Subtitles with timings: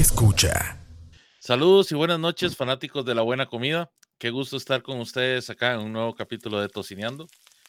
[0.00, 0.78] escucha.
[1.40, 3.90] Saludos y buenas noches, fanáticos de la buena comida.
[4.18, 7.28] Qué gusto estar con ustedes acá en un nuevo capítulo de Tocineando.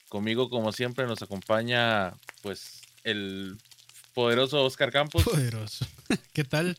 [0.09, 2.13] Conmigo, como siempre, nos acompaña
[2.43, 3.57] pues el
[4.13, 5.23] poderoso Oscar Campos.
[5.23, 5.87] Poderoso.
[6.33, 6.77] ¿Qué tal?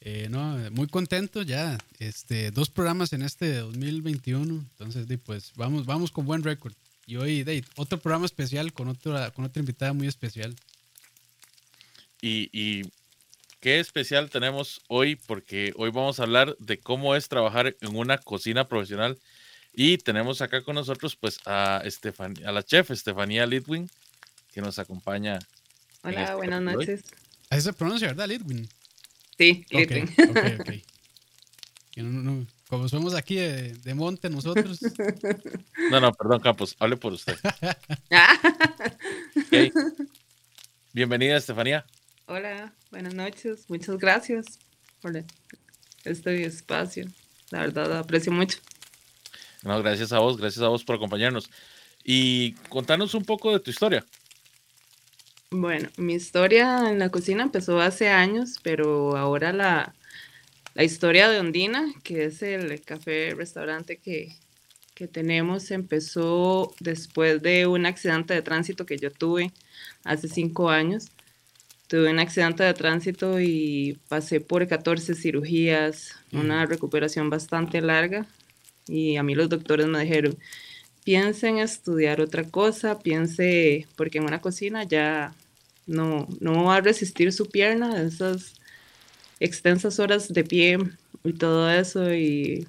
[0.00, 1.78] Eh, no, muy contento ya.
[2.00, 4.54] Este, dos programas en este 2021.
[4.54, 6.72] Entonces, pues vamos, vamos con buen récord.
[7.06, 10.56] Y hoy, de, otro programa especial con otra, con otra invitada muy especial.
[12.20, 12.90] Y, y
[13.60, 18.18] qué especial tenemos hoy, porque hoy vamos a hablar de cómo es trabajar en una
[18.18, 19.18] cocina profesional.
[19.72, 23.88] Y tenemos acá con nosotros pues a, a la chef Estefanía Litwin,
[24.52, 25.38] que nos acompaña.
[26.02, 27.04] Hola, este buenas noches.
[27.50, 28.68] Así se pronuncia, ¿verdad, Litwin?
[29.38, 30.10] Sí, Litwin.
[30.60, 30.82] Okay,
[32.68, 34.80] como somos aquí de, monte nosotros.
[35.90, 37.36] No, no, perdón, Campos, hable por usted.
[40.92, 41.84] Bienvenida, Estefanía.
[42.32, 43.64] Hola, buenas noches.
[43.66, 44.60] Muchas gracias
[45.02, 45.24] por
[46.04, 47.06] este espacio.
[47.50, 48.58] La verdad, aprecio mucho.
[49.64, 51.50] No, gracias a vos, gracias a vos por acompañarnos.
[52.04, 54.06] Y contanos un poco de tu historia.
[55.50, 59.92] Bueno, mi historia en la cocina empezó hace años, pero ahora la,
[60.74, 64.36] la historia de Ondina, que es el café restaurante que,
[64.94, 69.50] que tenemos, empezó después de un accidente de tránsito que yo tuve
[70.04, 71.10] hace cinco años
[71.90, 78.28] tuve un accidente de tránsito y pasé por 14 cirugías, una recuperación bastante larga
[78.86, 80.38] y a mí los doctores me dijeron,
[81.02, 85.34] piense en estudiar otra cosa, piense, porque en una cocina ya
[85.88, 88.54] no, no va a resistir su pierna, esas
[89.40, 90.78] extensas horas de pie
[91.24, 92.68] y todo eso y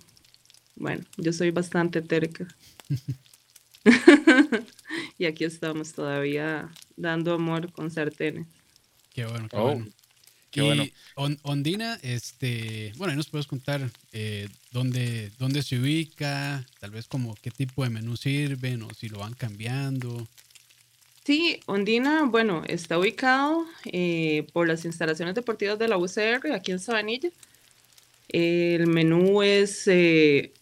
[0.75, 2.47] bueno, yo soy bastante terca.
[5.19, 8.47] y aquí estamos todavía dando amor con sartenes.
[9.13, 10.83] Qué bueno, qué oh, bueno.
[10.83, 10.93] y
[11.43, 17.35] Ondina, este, bueno, ahí nos puedes contar eh, dónde, dónde se ubica, tal vez como
[17.41, 20.27] qué tipo de menú sirven o si lo van cambiando.
[21.25, 26.79] Sí, Ondina, bueno, está ubicado eh, por las instalaciones deportivas de la UCR aquí en
[26.79, 27.29] Sabanilla.
[28.29, 30.53] El menú es, eh,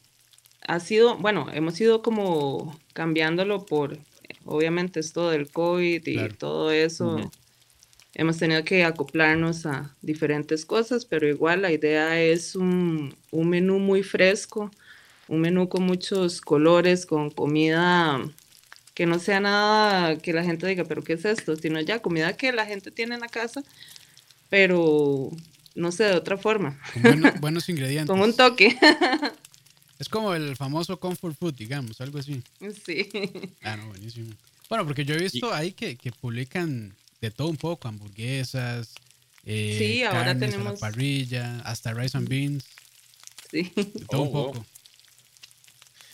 [0.62, 3.97] ha sido, bueno, hemos ido como cambiándolo por,
[4.44, 7.31] obviamente, esto del COVID y todo eso
[8.19, 14.03] hemos tenido que acoplarnos a diferentes cosas, pero igual la idea es un, menú muy
[14.03, 14.69] fresco,
[15.30, 18.22] un menú con muchos colores, con comida
[18.94, 21.56] que no sea nada que la gente diga, pero ¿qué es esto?
[21.56, 23.63] Sino ya comida que la gente tiene en la casa,
[24.50, 25.29] pero
[25.74, 26.78] no sé, de otra forma.
[27.40, 28.09] buenos ingredientes.
[28.09, 28.78] Como un toque.
[29.97, 32.44] es como el famoso comfort food, digamos, algo así.
[32.85, 33.09] Sí.
[33.63, 34.34] Ah, no, buenísimo.
[34.68, 38.94] Bueno, porque yo he visto ahí que, que publican de todo un poco, hamburguesas,
[39.46, 40.68] eh, sí, ahora tenemos...
[40.68, 42.66] a la parrilla, hasta rice and beans.
[43.52, 43.72] Sí.
[43.75, 44.66] De todo un oh, poco.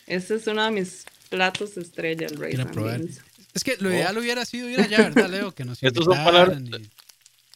[0.08, 3.22] Ese es uno de mis platos estrella, el rice and beans.
[3.54, 4.22] Es que lo ideal oh.
[4.22, 5.52] hubiera sido ir allá, ¿verdad, Leo?
[5.54, 6.62] Que nos Estos son palabras...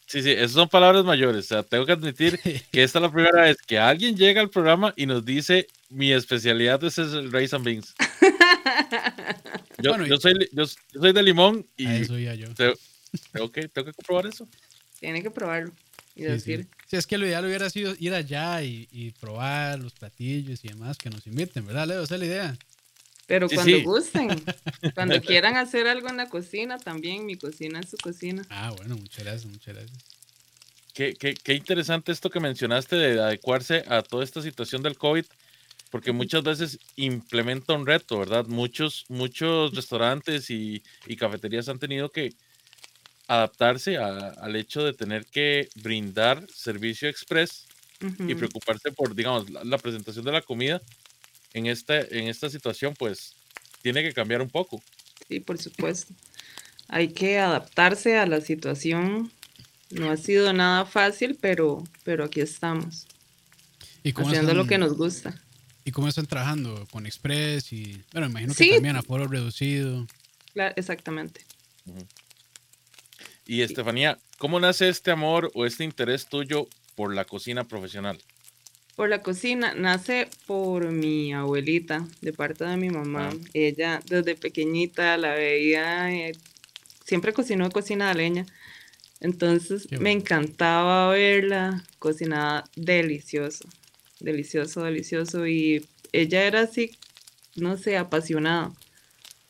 [0.06, 1.46] Sí, sí, esas son palabras mayores.
[1.46, 2.40] O sea, tengo que admitir
[2.72, 6.12] que esta es la primera vez que alguien llega al programa y nos dice mi
[6.12, 7.94] especialidad es el rice and beans.
[9.82, 12.50] Yo, yo, soy, yo, soy de limón y eso ya yo.
[13.32, 14.48] Tengo que, tengo que comprobar eso.
[15.00, 15.72] Tiene que probarlo
[16.16, 16.68] y decir.
[16.88, 16.98] Sí.
[16.98, 21.10] es que lo ideal hubiera sido ir allá y, probar los platillos y demás, que
[21.10, 22.04] nos inviten, ¿verdad, Leo?
[22.04, 22.58] Esa es la idea.
[23.28, 24.30] Pero cuando gusten,
[24.96, 28.44] cuando quieran hacer algo en la cocina, también mi cocina es su cocina.
[28.50, 30.06] Ah, bueno, muchas gracias, muchas gracias.
[30.94, 35.26] Qué, qué, qué interesante esto que mencionaste de adecuarse a toda esta situación del COVID,
[35.92, 38.48] porque muchas veces implementa un reto, ¿verdad?
[38.48, 42.34] Muchos, muchos restaurantes y, y cafeterías han tenido que,
[43.30, 47.68] adaptarse al hecho de tener que brindar servicio express
[48.28, 50.82] y preocuparse por, digamos, la, presentación de la comida
[51.54, 53.36] en esta, en esta situación, pues
[53.84, 54.82] tiene que cambiar un poco.
[55.28, 56.12] Sí, por supuesto.
[56.88, 59.32] Hay que adaptarse a la situación.
[59.92, 63.06] No ha sido nada fácil, pero, pero aquí estamos.
[64.02, 65.40] ¿Y haciendo lo que nos gusta.
[65.86, 66.88] ¿Y cómo están trabajando?
[66.92, 67.72] ¿Con Express?
[67.74, 70.08] Y, bueno, imagino que también a foro reducido.
[70.54, 71.46] Claro, exactamente.
[73.50, 78.20] Y Estefanía, ¿cómo nace este amor o este interés tuyo por la cocina profesional?
[78.96, 83.32] Por la cocina, nace por mi abuelita, de parte de mi mamá.
[83.34, 83.50] Ah.
[83.56, 86.34] Ella desde pequeñita la veía, eh,
[87.04, 88.46] siempre cocinó cocina de leña.
[89.20, 93.68] Entonces me encantaba verla, cocinaba delicioso,
[94.20, 95.48] delicioso, delicioso.
[95.48, 96.92] Y ella era así,
[97.56, 98.72] no sé, apasionada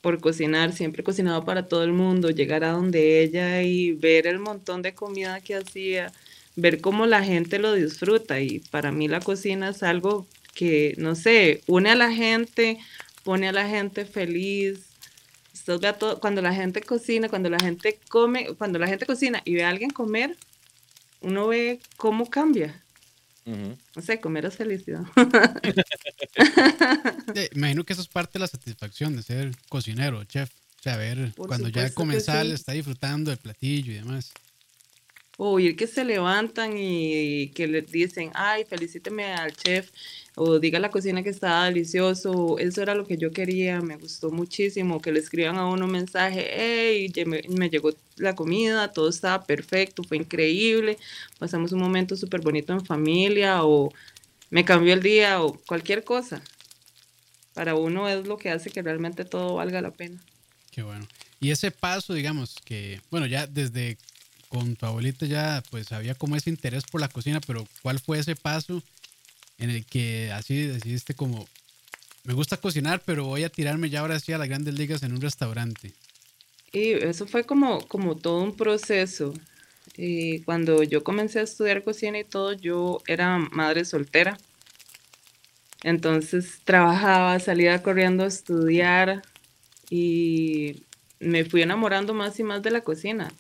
[0.01, 4.39] por cocinar, siempre cocinaba para todo el mundo, llegar a donde ella y ver el
[4.39, 6.11] montón de comida que hacía,
[6.55, 11.15] ver cómo la gente lo disfruta y para mí la cocina es algo que, no
[11.15, 12.79] sé, une a la gente,
[13.23, 14.85] pone a la gente feliz.
[16.19, 19.69] Cuando la gente cocina, cuando la gente come, cuando la gente cocina y ve a
[19.69, 20.35] alguien comer,
[21.21, 22.83] uno ve cómo cambia.
[23.95, 25.03] No sé, comer es felicidad.
[27.53, 30.49] imagino que eso es parte de la satisfacción de ser cocinero, chef.
[30.79, 34.31] O sea, ver cuando ya el comensal está disfrutando del platillo y demás.
[35.41, 39.89] Oír que se levantan y que le dicen, ay, felicíteme al chef,
[40.35, 44.31] o diga la cocina que estaba delicioso, eso era lo que yo quería, me gustó
[44.31, 49.07] muchísimo, que le escriban a uno un mensaje, hey, me, me llegó la comida, todo
[49.07, 50.97] estaba perfecto, fue increíble,
[51.39, 53.93] pasamos un momento súper bonito en familia, o
[54.49, 56.41] me cambió el día, o cualquier cosa.
[57.53, 60.19] Para uno es lo que hace que realmente todo valga la pena.
[60.69, 61.07] Qué bueno.
[61.39, 63.97] Y ese paso, digamos, que, bueno, ya desde
[64.49, 68.19] con tu abuelita ya pues había como ese interés por la cocina, pero ¿cuál fue
[68.19, 68.83] ese paso
[69.59, 71.47] en el que así decidiste como,
[72.23, 75.13] me gusta cocinar, pero voy a tirarme ya ahora sí a las grandes ligas en
[75.13, 75.93] un restaurante?
[76.71, 79.33] Y eso fue como, como todo un proceso.
[79.95, 84.37] Y cuando yo comencé a estudiar cocina y todo, yo era madre soltera.
[85.83, 89.21] Entonces trabajaba, salía corriendo a estudiar
[89.89, 90.83] y
[91.19, 93.31] me fui enamorando más y más de la cocina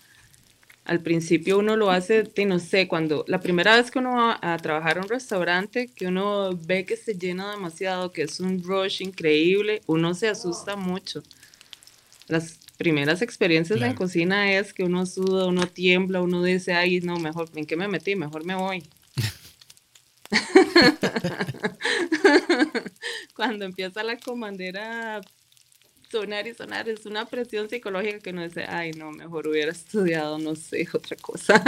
[0.85, 4.57] al principio uno lo hace, no sé, cuando la primera vez que uno va a
[4.57, 9.01] trabajar en un restaurante, que uno ve que se llena demasiado, que es un rush
[9.01, 11.21] increíble, uno se asusta mucho.
[12.27, 17.19] Las primeras experiencias en cocina es que uno suda, uno tiembla, uno dice, ay, no,
[17.19, 18.15] mejor, ¿en qué me metí?
[18.15, 18.83] Mejor me voy.
[23.35, 25.21] Cuando empieza la comandera
[26.11, 30.39] sonar y sonar, es una presión psicológica que uno dice, ay, no, mejor hubiera estudiado,
[30.39, 31.61] no sé, otra cosa.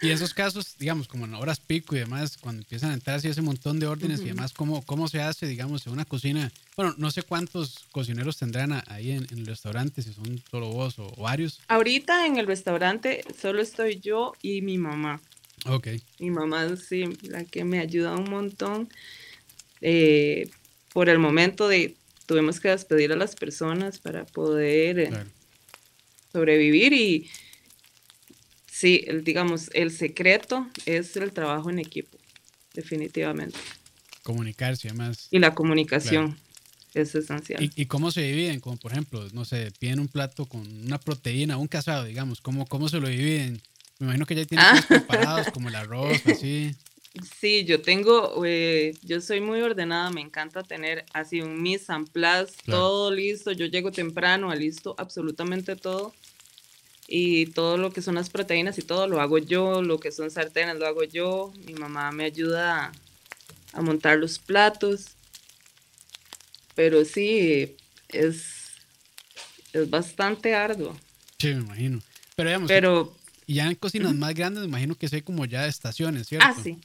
[0.00, 3.28] y esos casos, digamos, como en horas pico y demás, cuando empiezan a entrar así
[3.28, 6.52] ese montón de órdenes y demás, ¿cómo, ¿cómo se hace, digamos, en una cocina?
[6.76, 11.10] Bueno, no sé cuántos cocineros tendrán ahí en, el restaurante, si son solo vos o,
[11.16, 11.60] varios.
[11.68, 15.20] Ahorita en el restaurante solo estoy yo y mi mamá.
[15.66, 15.88] Ok.
[16.18, 18.88] Mi mamá, sí, la que me ayuda un montón.
[19.82, 20.50] Eh,
[20.92, 21.94] por el momento de
[22.30, 25.10] tuvimos que despedir a las personas para poder eh,
[26.32, 27.28] sobrevivir y
[28.70, 32.16] sí, digamos, el secreto es el trabajo en equipo,
[32.72, 33.58] definitivamente.
[34.22, 35.26] Comunicarse además.
[35.32, 36.38] Y la comunicación.
[36.94, 37.68] Es esencial.
[37.74, 38.60] ¿Y, cómo se dividen?
[38.60, 42.64] Como por ejemplo, no sé, piden un plato con una proteína, un casado, digamos, ¿cómo,
[42.66, 43.60] cómo se lo dividen?
[43.98, 44.84] Me imagino que ya tienen ah.
[44.86, 46.76] preparados como el arroz, así.
[47.40, 52.04] Sí, yo tengo, eh, yo soy muy ordenada, me encanta tener así un mise en
[52.04, 56.14] place, todo listo, yo llego temprano, listo absolutamente todo.
[57.08, 60.30] Y todo lo que son las proteínas y todo lo hago yo, lo que son
[60.30, 62.92] sartenes lo hago yo, mi mamá me ayuda
[63.72, 65.16] a, montar los platos.
[66.76, 67.74] Pero sí,
[68.10, 68.70] es,
[69.72, 70.96] es bastante arduo.
[71.40, 72.00] Sí, me imagino.
[72.36, 73.16] Pero digamos, Pero,
[73.46, 76.46] y ya en cocinas más grandes, me imagino que sé como ya estaciones, ¿cierto?
[76.48, 76.78] Ah, sí.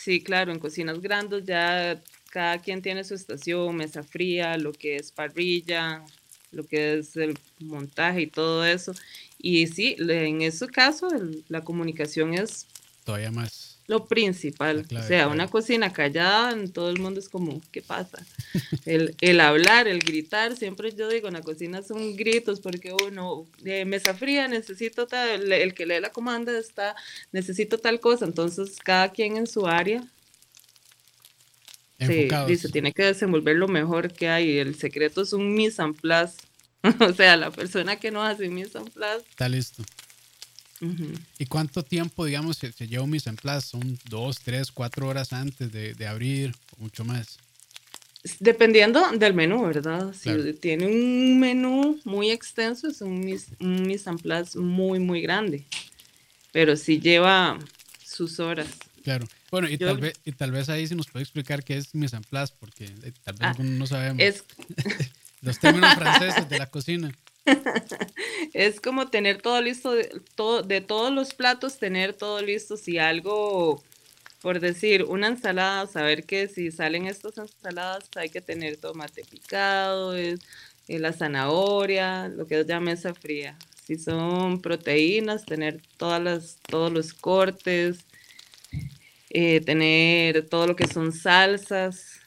[0.00, 2.00] Sí, claro, en cocinas grandes ya
[2.30, 6.04] cada quien tiene su estación, mesa fría, lo que es parrilla,
[6.52, 8.92] lo que es el montaje y todo eso.
[9.38, 11.08] Y sí, en ese caso
[11.48, 12.68] la comunicación es
[13.04, 14.86] todavía más lo principal.
[14.94, 18.18] o sea, una cocina callada, todo el mundo es como, ¿qué pasa?
[18.84, 23.46] el, el, hablar, el gritar, siempre yo digo, en la cocina son gritos porque uno,
[23.62, 26.94] de mesa fría, necesito tal, el, que lee la comanda está,
[27.32, 30.06] necesito tal cosa, entonces cada quien en su área.
[31.98, 34.58] Sí, dice, tiene que desenvolver lo mejor que hay.
[34.58, 36.36] El secreto es un mise en place.
[37.00, 39.24] o sea, la persona que no hace mise en place.
[39.28, 39.82] Está listo.
[41.38, 43.68] ¿Y cuánto tiempo, digamos, se, lleva un mise en place?
[43.68, 47.38] ¿Son dos, tres, cuatro horas antes de, abrir o mucho más?
[48.40, 50.12] Dependiendo del menú, ¿verdad?
[50.12, 55.64] Si tiene un menú muy extenso, es un mise, un en place muy, muy grande.
[56.52, 57.58] Pero sí lleva
[58.04, 58.68] sus horas.
[59.02, 59.26] Claro.
[59.50, 62.16] Bueno, y, tal, vez, y tal vez ahí se nos puede explicar qué es mise
[62.16, 64.44] en place, porque eh, tal vez ah, no sabemos.
[65.40, 67.12] Los términos franceses de la cocina.
[68.52, 72.76] es como tener todo listo, de, todo, de todos los platos, tener todo listo.
[72.76, 73.82] Si algo,
[74.40, 80.14] por decir, una ensalada, saber que si salen estas ensaladas hay que tener tomate picado,
[80.14, 80.40] es,
[80.88, 83.56] eh, la zanahoria, lo que es ya mesa fría.
[83.86, 87.98] Si son proteínas, tener todas las, todos los cortes,
[89.30, 92.20] eh, tener todo lo que son salsas.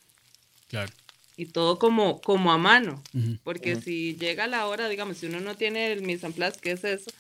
[0.68, 0.92] Claro
[1.41, 3.01] y todo como, como a mano,
[3.43, 6.71] porque si llega la hora, digamos, si uno no tiene el mise en place, ¿qué
[6.71, 7.12] es eso?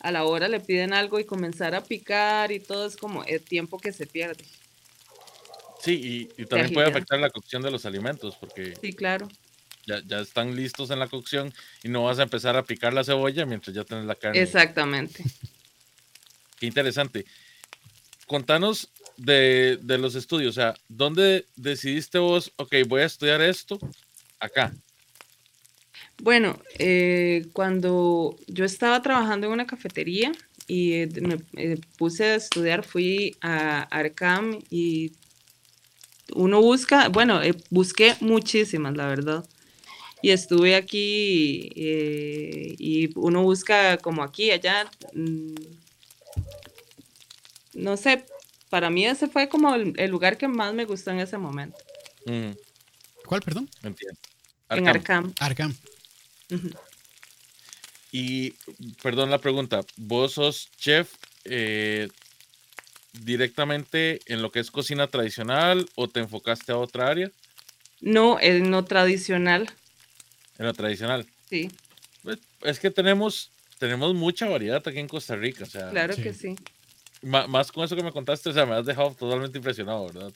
[0.00, 3.42] a la hora le piden algo y comenzar a picar y todo es como el
[3.42, 4.44] tiempo que se pierde.
[5.80, 9.28] Sí, y, también puede afectar la cocción de los alimentos, porque sí, claro.
[9.86, 13.04] Ya, ya, están listos en la cocción y no vas a empezar a picar la
[13.04, 14.42] cebolla mientras ya tienes la carne.
[14.42, 15.24] Exactamente.
[16.58, 17.24] Qué interesante.
[18.26, 23.78] Contanos de, de, los estudios, o sea, ¿dónde decidiste vos, ok, voy a estudiar esto
[24.38, 24.72] acá?
[26.22, 30.32] Bueno, eh, cuando yo estaba trabajando en una cafetería
[30.66, 35.12] y eh, me eh, puse a estudiar, fui a Arcam y
[36.34, 39.44] uno busca, bueno, busqué muchísimas, la verdad.
[40.22, 44.90] Y estuve aquí y uno busca como aquí, allá.
[45.12, 45.54] Mm,
[47.74, 48.24] no sé,
[48.76, 51.78] para mí ese fue como el, lugar que más me gustó en ese momento.
[53.24, 53.70] ¿Cuál, perdón?
[53.82, 54.20] Entiendo.
[54.68, 55.32] En Arcam.
[55.40, 55.74] Arcam.
[58.12, 58.50] Y,
[59.02, 61.14] perdón la pregunta, ¿vos sos chef
[61.46, 62.08] eh,
[63.14, 67.30] directamente en lo que es cocina tradicional o te enfocaste a otra área?
[68.02, 69.70] No, en lo tradicional.
[70.58, 71.24] En lo tradicional.
[71.48, 71.70] Sí.
[72.22, 75.64] Pues, es que tenemos, tenemos mucha variedad aquí en Costa Rica.
[75.64, 76.56] O sea, claro que sí.
[77.22, 80.32] Más, con eso que me contaste, o sea, me has dejado totalmente impresionado, ¿verdad?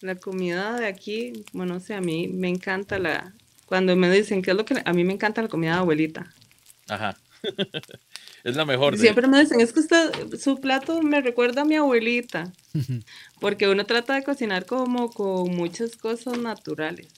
[0.00, 3.32] La comida de aquí, bueno, o sea, a mí me encanta la,
[3.66, 6.32] cuando me dicen qué es lo que a mí me encanta la comida de abuelita.
[6.88, 7.16] Ajá.
[8.44, 8.96] es la mejor.
[8.98, 12.52] Siempre me dicen, es que usted, su plato me recuerda a mi abuelita.
[13.40, 17.08] Porque uno trata de cocinar como con muchas cosas naturales.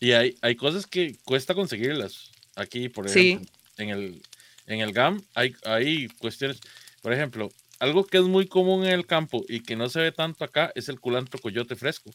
[0.00, 2.30] Y hay, hay cosas que cuesta conseguirlas.
[2.56, 3.46] Aquí, por ejemplo,
[3.78, 4.22] en, el,
[4.66, 6.60] en el GAM hay, hay cuestiones.
[7.04, 10.10] Por ejemplo, algo que es muy común en el campo y que no se ve
[10.10, 12.10] tanto acá es el culantro coyote fresco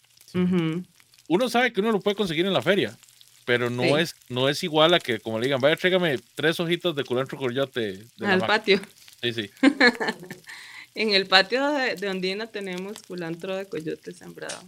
[1.29, 2.98] uno sabe que uno lo puede conseguir en la feria,
[3.46, 6.96] pero no, es, no es igual a que, como le digan, vaya, tráigame tres hojitas
[6.96, 8.03] de culantro coyote.
[8.19, 8.81] Al patio.
[9.22, 9.50] Sí, sí.
[10.96, 14.60] en el patio de, Ondina tenemos culantro de coyote sembrado.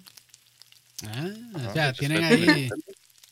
[1.04, 2.70] Ah, ah o sea, tienen ahí...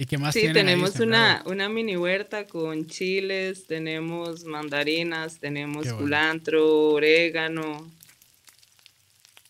[0.02, 6.92] ¿Y qué más sí, tenemos una, una mini huerta con chiles, tenemos mandarinas, tenemos culantro,
[6.92, 7.86] orégano.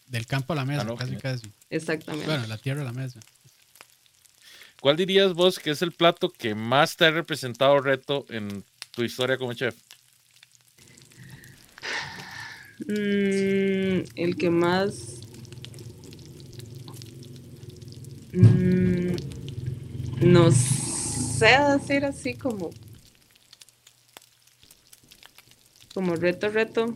[0.07, 1.47] Del campo a la mesa, casi, casi.
[1.69, 2.25] Exactamente.
[2.25, 3.19] Bueno, la tierra a la mesa.
[4.81, 9.03] ¿Cuál dirías vos que es el plato que más te ha representado reto en tu
[9.03, 9.75] historia como chef?
[12.87, 15.19] Mm, el que más...
[18.33, 19.38] Mm,
[20.21, 22.71] no sé decir así como...
[25.93, 26.95] Como reto, reto.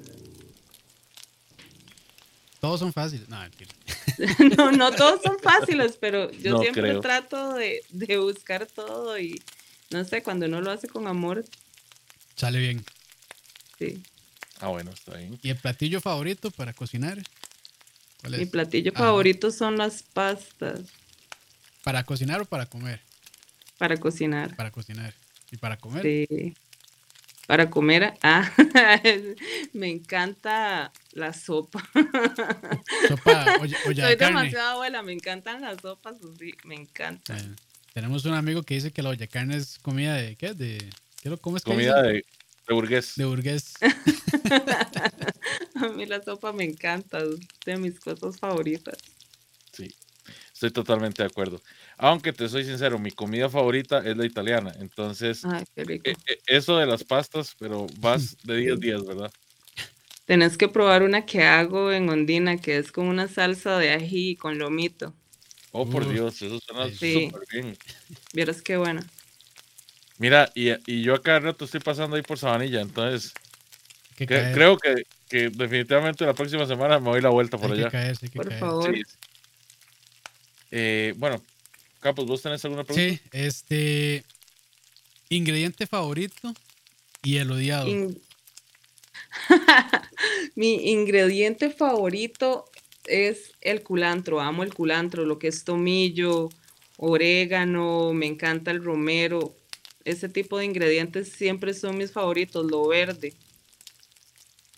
[2.60, 3.28] Todos son fáciles.
[3.28, 3.38] No,
[4.58, 7.82] no, no todos son fáciles, pero yo siempre trato de,
[8.18, 9.42] buscar todo y
[9.90, 11.44] no sé, cuando uno lo hace con amor.
[12.36, 12.86] Sale bien.
[13.78, 14.02] Sí.
[14.60, 15.38] Ah, bueno, está bien.
[15.42, 17.22] ¿Y el platillo favorito para cocinar?
[18.30, 20.82] Mi platillo ah, favorito son las pastas.
[21.84, 23.02] ¿Para cocinar o para comer?
[23.84, 24.56] Para cocinar.
[24.56, 25.14] Para cocinar.
[25.52, 26.04] ¿Y para comer?
[26.04, 26.54] Sí.
[27.48, 28.50] Para comer, ah,
[29.74, 31.84] me encanta la sopa.
[33.10, 37.36] Sopa olla, Soy de demasiado abuela, me encantan las sopas, sí, me encanta.
[37.94, 40.54] tenemos un amigo que dice que la olla carne es comida de, ¿qué?
[40.54, 40.78] De,
[41.22, 41.64] ¿qué lo comes?
[41.64, 42.24] Comida de,
[42.66, 43.16] de burgués.
[43.18, 43.74] De burgués.
[45.76, 47.36] A mí la sopa me encanta, es
[47.66, 48.96] de mis cosas favoritas.
[50.54, 51.60] Sí, estoy totalmente de acuerdo.
[51.98, 54.72] Aunque te soy sincero, mi comida favorita es la italiana.
[54.80, 55.44] Entonces,
[55.76, 59.32] e, e, eso de las pastas, pero vas de 10 días, ¿verdad?
[60.26, 64.36] Tenés que probar una que hago en Ondina, que es con una salsa de ají
[64.36, 65.12] con lomito.
[65.72, 67.76] Oh, por Dios, eso suena súper bien.
[68.32, 69.04] Vieras qué buena.
[70.20, 73.34] Mira, y, y, yo acá rato estoy pasando ahí por Sabanilla, entonces
[74.16, 77.90] creo que, que, definitivamente la próxima semana me doy la vuelta por allá.
[78.36, 78.96] por favor.
[80.76, 81.40] Eh, bueno,
[82.00, 83.16] Capos, ¿vos tenés alguna pregunta?
[83.16, 84.24] Sí, este.
[85.30, 86.52] Ingrediente favorito
[87.22, 87.86] y el odiado.
[90.56, 92.66] Mi ingrediente favorito
[93.06, 94.42] es el culantro.
[94.42, 96.50] Amo el culantro, lo que es tomillo,
[96.98, 99.56] orégano, me encanta el romero.
[100.06, 102.66] Ese tipo de ingredientes siempre son mis favoritos.
[102.66, 103.36] Lo verde.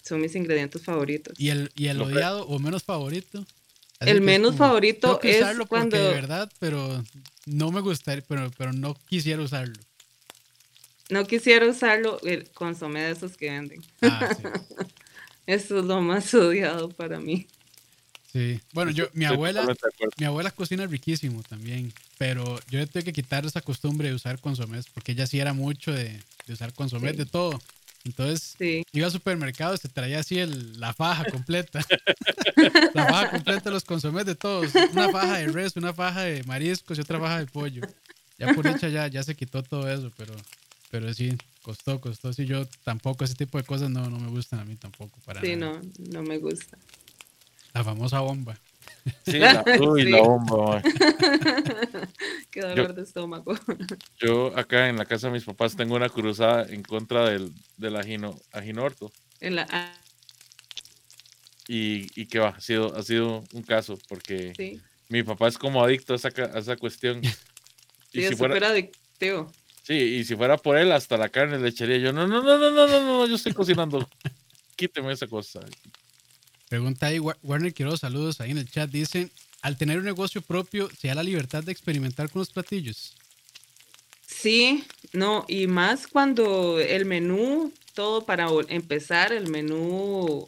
[0.02, 1.40] Son mis ingredientes favoritos.
[1.40, 3.46] ¿Y el, y el odiado o menos favorito?
[4.00, 5.98] El menos favorito es cuando...
[5.98, 7.04] de verdad, pero
[7.46, 9.80] no me gustaría, pero, pero no quisiera usarlo.
[11.10, 13.84] No quisiera usarlo, el consomé de esos que venden.
[14.02, 14.36] Ah,
[15.46, 17.48] Eso es lo más odiado para mí.
[18.34, 19.66] Sí, bueno, yo, mi abuela,
[20.18, 24.42] mi abuela cocina riquísimo también, pero yo le tengo que quitar esa costumbre de usar
[24.42, 27.62] consomés, porque ella sí era mucho de, usar consomés de todo.
[28.06, 28.84] Entonces, Sí.
[28.94, 31.80] iba al supermercado y se traía así el- la faja completa.
[32.94, 34.74] la faja completa los consomés de todos.
[34.94, 37.82] Una faja de res, una faja de mariscos y otra faja de pollo.
[38.38, 40.36] Ya por hecha ya, ya se quitó todo eso, pero,
[40.92, 42.32] pero sí, costó, costó.
[42.34, 45.20] Sí, yo tampoco, ese tipo de cosas no, no me gustan a mí tampoco.
[45.26, 45.82] Para Sí, nada.
[46.00, 46.78] no, no me gusta.
[47.74, 48.58] La famosa bomba.
[49.26, 50.10] Sí, la, uy, Sí.
[50.10, 50.82] la bomba.
[52.52, 53.54] Qué dolor de estómago.
[54.20, 57.96] Yo acá en la casa de mis papás tengo una cruzada en contra del, del
[57.96, 59.12] agino, aginorto.
[59.40, 59.94] En la, ah,
[61.68, 65.58] Y, y que va, ha sido, ha sido un caso, porque sí, mi papá es
[65.58, 67.22] como adicto a esa, a esa cuestión.
[67.24, 67.30] sí,
[68.14, 69.52] Y es si fuera, súper adictivo.
[69.84, 72.14] sí, y si fuera por él, hasta la carne le echaría yo.
[72.14, 74.08] No, no, no, no, no, no, no, yo estoy cocinando.
[74.76, 75.60] Quíteme esa cosa.
[76.70, 78.90] Pregunta ahí, Wa- Warner Quiroz, saludos ahí en el chat.
[78.90, 79.30] Dice,
[79.62, 83.16] al tener un negocio propio, ¿se da la libertad de experimentar con los platillos?
[84.28, 90.48] Sí, no, y más cuando el menú, todo para empezar, el menú,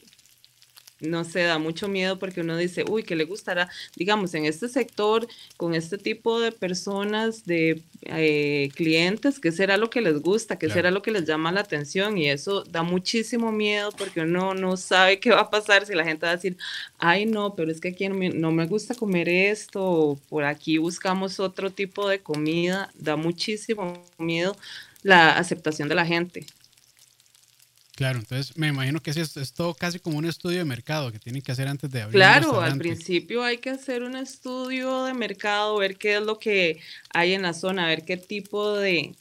[1.01, 3.69] no sé, da mucho miedo porque uno dice, uy, ¿qué le gustará?
[3.95, 5.27] Digamos, en este sector,
[5.57, 10.57] con este tipo de personas, de eh, clientes, ¿qué será lo que les gusta?
[10.57, 10.73] ¿Qué Claro.
[10.73, 12.17] será lo que les llama la atención?
[12.17, 16.03] Y eso da muchísimo miedo porque uno no sabe qué va a pasar si la
[16.03, 16.57] gente va a decir,
[16.97, 20.43] ay, no, pero es que aquí no me, no me gusta comer esto, o por
[20.43, 24.55] aquí buscamos otro tipo de comida, da muchísimo miedo
[25.03, 26.45] la aceptación de la gente.
[27.97, 31.17] Claro, entonces me imagino que es, es todo casi como un estudio de mercado que
[31.17, 35.15] tienen que hacer antes de abrir Claro, al principio hay que hacer un estudio de
[35.15, 39.15] mercado, ver qué es lo que hay en la zona, ver qué tipo de,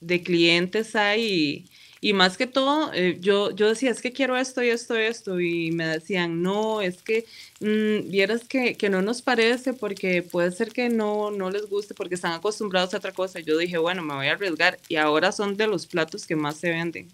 [0.00, 1.22] de clientes hay.
[1.22, 1.66] Y,
[2.08, 5.02] y más que todo, eh, yo, yo decía, es que quiero esto y esto y
[5.02, 5.38] esto.
[5.38, 7.24] Y me decían, no, es que
[7.60, 11.94] mm, vieras que, que no nos parece porque puede ser que no, no les guste
[11.94, 13.38] porque están acostumbrados a otra cosa.
[13.38, 14.76] Yo dije, bueno, me voy a arriesgar.
[14.88, 17.08] Y ahora son de los platos que más se venden.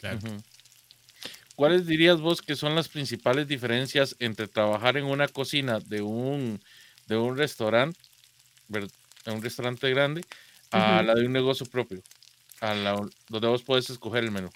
[0.00, 0.18] Claro.
[1.54, 6.58] ¿Cuáles dirías vos que son las principales diferencias entre trabajar en una cocina de un,
[7.06, 8.00] de un restaurante,
[9.26, 10.22] un restaurante grande,
[10.70, 12.02] a la de un negocio propio?
[12.62, 12.96] A la,
[13.28, 14.48] donde vos podés escoger el menú.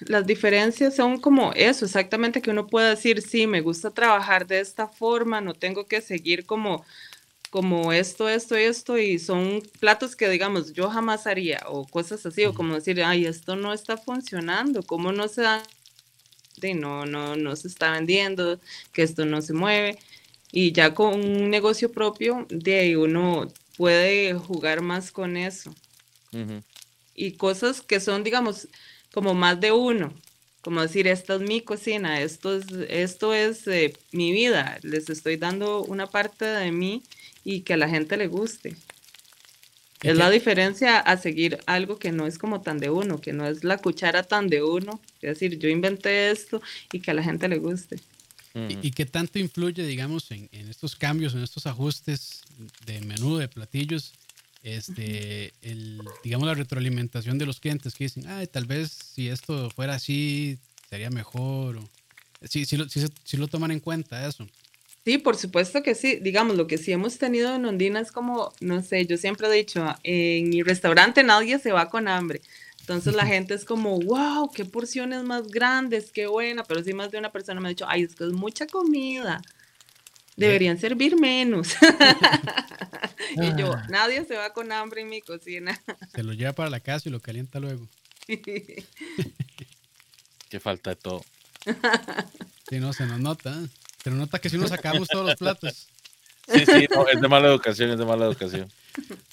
[0.00, 4.60] Las diferencias son como eso, exactamente que uno puede decir, sí, me gusta trabajar de
[4.60, 6.84] esta forma, no tengo que seguir como,
[7.54, 12.44] como esto, esto, esto, y son platos que, digamos, yo jamás haría, o cosas así,
[12.44, 15.42] o como decir, ay, esto no está funcionando, ¿cómo no se
[16.56, 18.58] de no, no, no se está vendiendo,
[18.92, 20.00] que esto no se mueve.
[20.50, 25.72] Y ya con un negocio propio, de ahí uno puede jugar más con eso
[26.32, 26.62] Ujú,
[27.14, 28.68] y cosas que son, digamos,
[29.12, 30.12] como más de uno.
[30.60, 35.36] Como decir, esta es mi cocina, esto es, esto es eh, mi vida, les estoy
[35.36, 37.02] dando una parte de mí
[37.44, 38.74] y que a la gente le guste.
[40.02, 43.32] ¿Y Es la diferencia a seguir algo que no es como tan de uno, que
[43.32, 45.00] no es la cuchara tan de uno.
[45.22, 46.60] Es decir, yo inventé esto
[46.92, 47.98] y que a la gente le guste.
[48.54, 52.42] ¿Y, y qué tanto influye, digamos, en, en estos cambios, en estos ajustes
[52.86, 54.12] de menú, de platillos,
[54.62, 59.70] este, el, digamos, la retroalimentación de los clientes que dicen, ay, tal vez si esto
[59.70, 61.78] fuera así, sería mejor?
[61.78, 61.88] O,
[62.48, 64.46] sí, sí, lo, sí se- sí lo toman en cuenta eso.
[65.04, 66.16] Sí, por supuesto que sí.
[66.20, 69.52] Digamos, lo que sí hemos tenido en Ondina es como, no sé, yo siempre he
[69.52, 72.40] dicho, en mi restaurante nadie se va con hambre.
[72.80, 76.64] Entonces la gente es como, wow, qué porciones más grandes, qué buena.
[76.64, 79.42] Pero sí más de una persona me ha dicho, ay, es que es mucha comida.
[80.36, 81.74] Deberían servir menos.
[83.36, 83.86] y yo, Ah.
[83.88, 85.80] nadie se va con hambre en mi cocina.
[86.14, 87.86] Se lo lleva para la casa y lo calienta luego.
[90.48, 91.24] Que falta de todo.
[92.68, 93.54] Sí, no, se nos nota.
[94.10, 95.88] Nos nota que si nos sacamos todos los platos.
[96.46, 98.70] Sí, sí, no, es de mala educación, es de mala educación.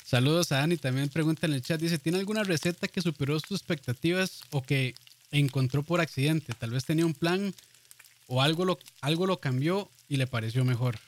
[0.06, 3.60] Saludos a Dani, también pregunta en el chat, dice, ¿tiene alguna receta que superó sus
[3.60, 4.96] expectativas o que
[5.32, 6.54] encontró por accidente?
[6.54, 7.54] Tal vez tenía un plan
[8.28, 11.00] o algo lo, algo lo cambió y le pareció mejor.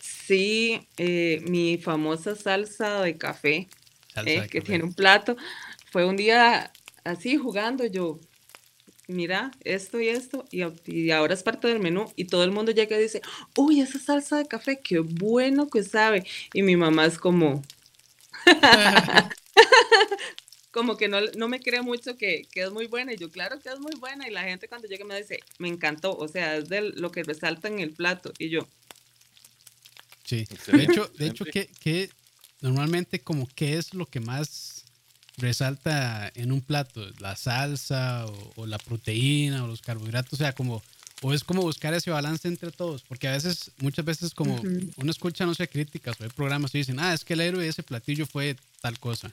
[0.00, 3.68] Sí, eh, mi famosa salsa de café.
[4.12, 4.72] Salsa eh, de que café.
[4.72, 5.36] tiene un plato.
[5.90, 6.70] Fue un día
[7.04, 8.20] así jugando yo,
[9.08, 12.96] mira, esto y esto, y, ahora es parte del menú, y todo el mundo llega
[12.96, 13.20] y dice,
[13.56, 16.24] uy, esa salsa de café, qué bueno que sabe.
[16.54, 17.62] Y mi mamá es como,
[20.70, 23.58] como que no, no me cree mucho que, que es muy buena, y yo, claro
[23.60, 26.56] que es muy buena, y la gente cuando llega me dice, me encantó, o sea,
[26.56, 28.68] es de lo que resalta en el plato, y yo,
[30.28, 30.46] Sí.
[30.70, 32.10] De hecho, de hecho que, que
[32.60, 34.77] normalmente como qué es lo que más
[35.38, 40.52] resalta en un plato, la salsa o, o la proteína o los carbohidratos, o sea,
[40.52, 40.82] como
[41.22, 44.60] o es como buscar ese balance entre todos, porque a veces, muchas veces como
[44.96, 47.64] uno escucha, no sé, críticas o hay programas y dicen, ah, es que el héroe
[47.64, 49.32] de ese platillo fue tal cosa,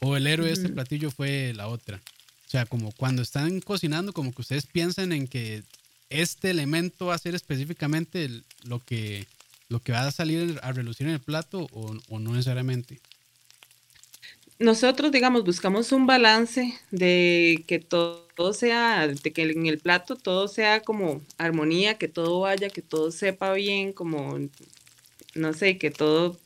[0.00, 2.00] o el héroe de este platillo fue la otra.
[2.46, 5.64] O sea, como cuando están cocinando, como que ustedes piensan en que
[6.10, 8.30] este elemento va a ser específicamente
[8.62, 9.26] lo que,
[9.68, 13.00] lo que va a salir a relucir en el plato o, o no necesariamente
[14.58, 20.48] nosotros, digamos, buscamos un balance de que todo, sea, de que en el plato todo
[20.48, 24.38] sea como armonía, que todo vaya, que todo sepa bien, como,
[25.34, 26.38] no sé, que todo,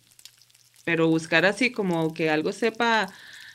[0.84, 3.08] pero buscar así como que algo sepa,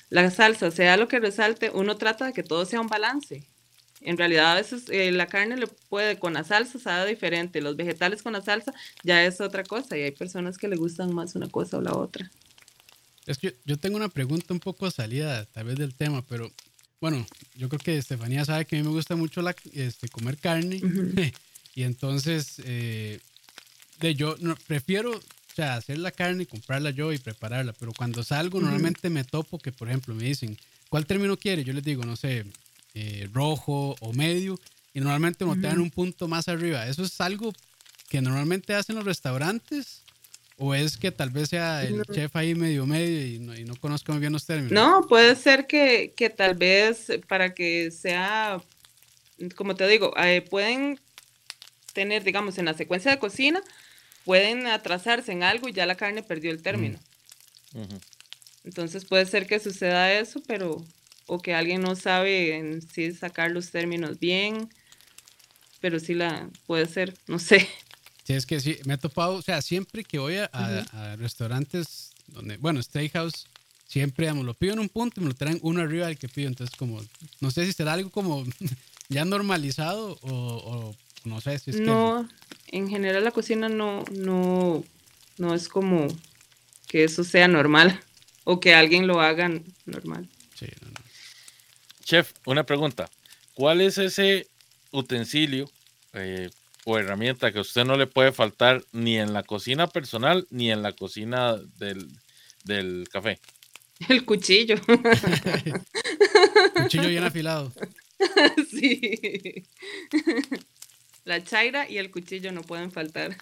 [0.10, 3.44] la salsa sea lo que resalte, uno trata de que todo sea un balance.
[4.02, 7.76] En realidad a veces eh, la carne le puede, con la salsa sabe diferente, los
[7.78, 11.36] vegetales con la salsa ya es otra cosa y hay personas que le gustan más
[11.36, 12.32] una cosa o la otra.
[13.26, 16.52] Es que yo tengo una pregunta un poco salida tal vez del tema, pero
[17.02, 20.38] bueno, yo creo que Estefanía sabe que a mí me gusta mucho la, este, comer
[20.38, 20.82] carne.
[21.78, 23.20] Y entonces eh,
[24.00, 25.22] de yo no, prefiero o
[25.54, 29.60] sea, hacer la carne y comprarla yo y prepararla, pero cuando salgo normalmente me topo
[29.60, 30.58] que, por ejemplo, me dicen,
[30.90, 31.66] ¿cuál término quiere?
[31.66, 32.46] Yo les digo, no sé,
[32.94, 34.60] eh, rojo o medio
[34.94, 36.88] y normalmente me dan un punto más arriba.
[36.88, 37.54] ¿Eso es algo
[38.10, 40.04] que normalmente hacen los restaurantes
[40.58, 43.76] ¿O es que tal vez sea el chef ahí medio medio y no, y no
[43.76, 44.72] conozco muy bien los términos?
[44.72, 48.62] No, puede ser que, que tal vez para que sea,
[49.56, 51.00] como te digo, eh, pueden
[51.94, 53.62] tener, digamos, en la secuencia de cocina,
[54.24, 57.00] pueden atrasarse en algo y ya la carne perdió el término.
[58.64, 60.84] Entonces puede ser que suceda eso, pero,
[61.28, 64.70] o que alguien no sabe en sí sacar los términos bien,
[65.82, 67.68] pero sí la, puede ser, no sé.
[68.26, 72.58] Sí, es que sí, me he topado, o sea, siempre que voy a, restaurantes donde,
[72.58, 73.46] bueno, steakhouse,
[73.88, 76.28] siempre, digamos, lo pido en un punto y me lo traen uno arriba del que
[76.28, 76.48] pido.
[76.48, 77.06] Entonces, como,
[77.40, 78.44] no sé si será algo como
[79.10, 82.28] ya normalizado o, no sé si es no,
[82.68, 84.84] en general la cocina no, no,
[85.38, 86.08] no es como
[86.88, 88.00] que eso sea normal
[88.44, 89.52] o que alguien lo haga
[89.86, 90.28] normal.
[90.56, 91.06] Sí, no, no.
[92.04, 93.08] Chef, una pregunta.
[93.54, 94.48] ¿Cuál es ese
[94.92, 95.70] utensilio
[96.14, 96.50] eh,
[96.86, 100.72] o herramienta que a usted no le puede faltar ni en la cocina personal ni
[100.72, 103.40] en la cocina del, café?
[104.08, 104.76] El cuchillo.
[106.76, 107.74] cuchillo bien afilado.
[108.72, 109.66] Sí.
[111.26, 113.36] La chaira y el cuchillo no pueden faltar.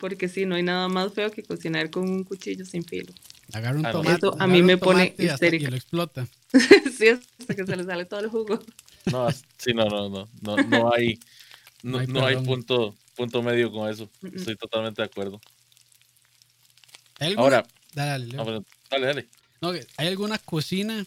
[0.00, 3.12] Porque sí, no hay nada más feo que cocinar con un cuchillo sin filo.
[3.52, 4.26] Agarra un tomate.
[4.38, 5.68] a mí me pone histérica.
[5.68, 6.26] Y lo explota.
[6.98, 8.58] sí, hasta que se le sale todo el jugo.
[9.10, 11.18] No, sí, no, no, no, no, no hay,
[11.82, 14.08] no, hay, punto, punto medio con eso.
[14.34, 15.40] Estoy totalmente de acuerdo.
[17.36, 18.26] Ahora, dale,
[18.90, 19.28] dale.
[19.60, 19.86] dale.
[19.96, 21.06] ¿Hay alguna cocina,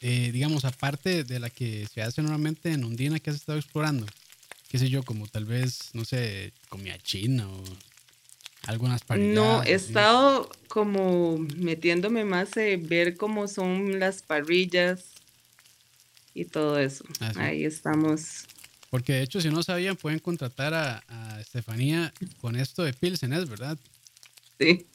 [0.00, 4.06] eh, digamos, aparte de la que se hace normalmente en Ondina que has estado explorando?
[4.68, 7.64] Qué sé yo, como tal vez, no sé, comida china o
[8.66, 9.34] algunas parrillas.
[9.34, 15.06] No, he estado como metiéndome más en ver cómo son las parrillas
[16.34, 17.04] y todo eso.
[17.20, 18.44] Ah, Ahí estamos
[18.90, 21.04] porque de hecho, si no sabían, pueden contratar a,
[21.40, 23.78] Estefanía con esto de Pilsen, ¿es verdad?
[24.58, 24.86] Sí.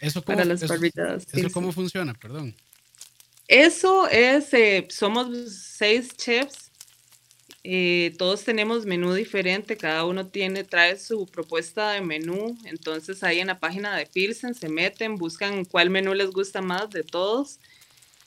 [0.00, 2.54] Eso cómo, Para las eso, cómo funciona, perdón.
[3.48, 6.70] Eso es, eh, somos seis chefs,
[7.64, 13.40] eh, todos tenemos menú diferente, cada uno tiene, trae su propuesta de menú, entonces ahí
[13.40, 17.58] en la página de Pilsen se meten, buscan cuál menú les gusta más de todos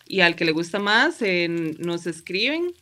[0.05, 2.73] y al que le gusta más eh, nos escriben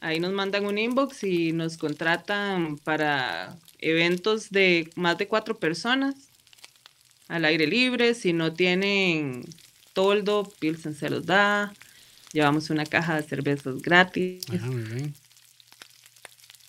[0.00, 6.14] Ahí nos mandan un inbox y nos contratan para eventos de más de cuatro personas
[7.28, 8.14] al aire libre.
[8.14, 9.44] Si no tienen
[9.92, 11.72] toldo, Pilsen se los da.
[12.32, 14.44] Llevamos una caja de cervezas gratis.
[14.50, 15.14] Ah, muy bien.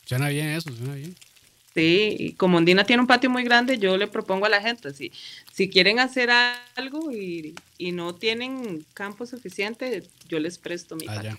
[0.06, 1.16] Suena bien eso, suena bien.
[1.76, 4.92] Sí, y como Ondina tiene un patio muy grande, yo le propongo a la gente,
[4.92, 5.12] si,
[5.54, 6.30] si quieren hacer
[6.76, 7.54] algo y,
[7.94, 11.38] no tienen campo suficiente, yo les presto mi ah,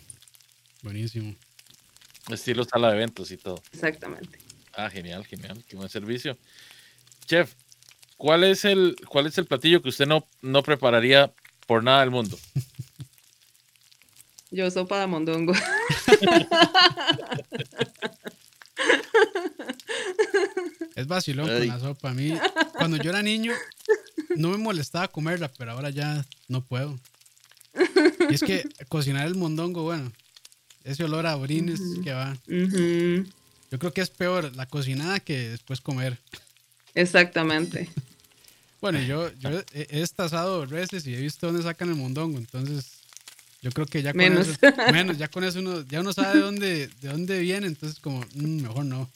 [0.82, 1.34] Buenísimo.
[2.28, 3.62] Estilo sala de eventos y todo.
[3.72, 4.38] Exactamente.
[4.74, 5.62] Ah, genial, genial.
[5.68, 6.36] Qué buen servicio.
[7.26, 7.54] Chef,
[8.16, 11.32] ¿cuál es el, cuál es el platillo que usted no, no prepararía
[11.66, 12.38] por nada del mundo?
[14.50, 15.52] Yo sopa de mondongo.
[20.96, 22.10] Es vacilón con la sopa.
[22.10, 22.34] A mí,
[22.76, 23.52] cuando yo era niño,
[24.36, 26.98] no me molestaba comerla, pero ahora ya no puedo.
[28.28, 30.12] Y es que cocinar el mondongo, bueno,
[30.84, 32.36] ese olor a orines que va.
[32.46, 36.18] Yo creo que es peor la cocinada que después comer.
[36.94, 37.88] Exactamente.
[38.80, 43.00] bueno, yo, yo he, he veces y he visto dónde sacan el mondongo, entonces
[43.62, 44.48] yo creo que ya con menos.
[44.48, 44.58] eso,
[44.92, 48.20] menos, ya con eso uno, ya uno sabe de dónde, de dónde viene, entonces como,
[48.34, 49.10] mm, mejor no.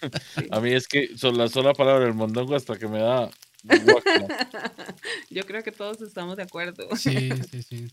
[0.50, 3.30] A mí es que son la sola palabra del mondongo hasta que me da
[5.30, 6.88] Yo creo que todos estamos de acuerdo.
[6.96, 7.88] Sí, sí, sí.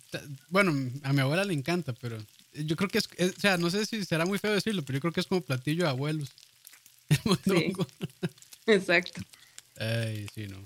[0.50, 2.18] Bueno, a mi abuela le encanta, pero
[2.54, 5.02] yo creo que es, o sea, no sé si será muy feo decirlo, pero yo
[5.02, 6.32] creo que es como platillo de abuelos.
[7.46, 7.74] Sí.
[8.66, 9.22] Exacto.
[9.78, 10.58] Ay, sí, no.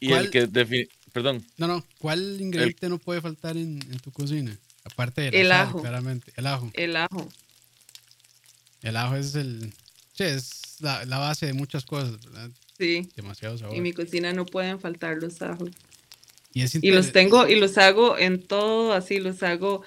[0.00, 1.46] Y el que define, perdón.
[1.58, 4.58] No, no, ¿cuál ingrediente no puede faltar en, en, tu cocina?
[4.84, 5.80] Aparte del el ajo.
[5.80, 6.32] claramente.
[6.36, 6.70] El ajo.
[6.72, 7.28] El ajo.
[8.80, 9.72] El ajo es el.
[10.30, 12.50] Sí, es la, la base de muchas cosas, ¿verdad?
[12.78, 13.08] Sí.
[13.16, 13.76] Demasiado sabor.
[13.76, 15.70] Y mi cocina no pueden faltar los ajos.
[16.54, 19.82] Y, y los tengo y los hago en todo, así los hago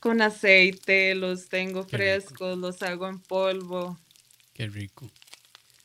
[0.00, 3.98] con aceite, los tengo Qué frescos, los hago en polvo.
[4.54, 5.10] Qué rico.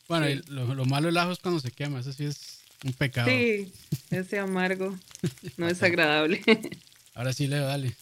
[0.07, 0.41] Bueno, Sí.
[0.49, 3.29] lo, lo malo del ajo es cuando se quema, eso sí es un pecado.
[3.29, 3.71] Sí,
[4.11, 4.95] ese amargo
[5.57, 6.41] no es agradable.
[7.13, 7.95] Ahora sí, Leo, dale.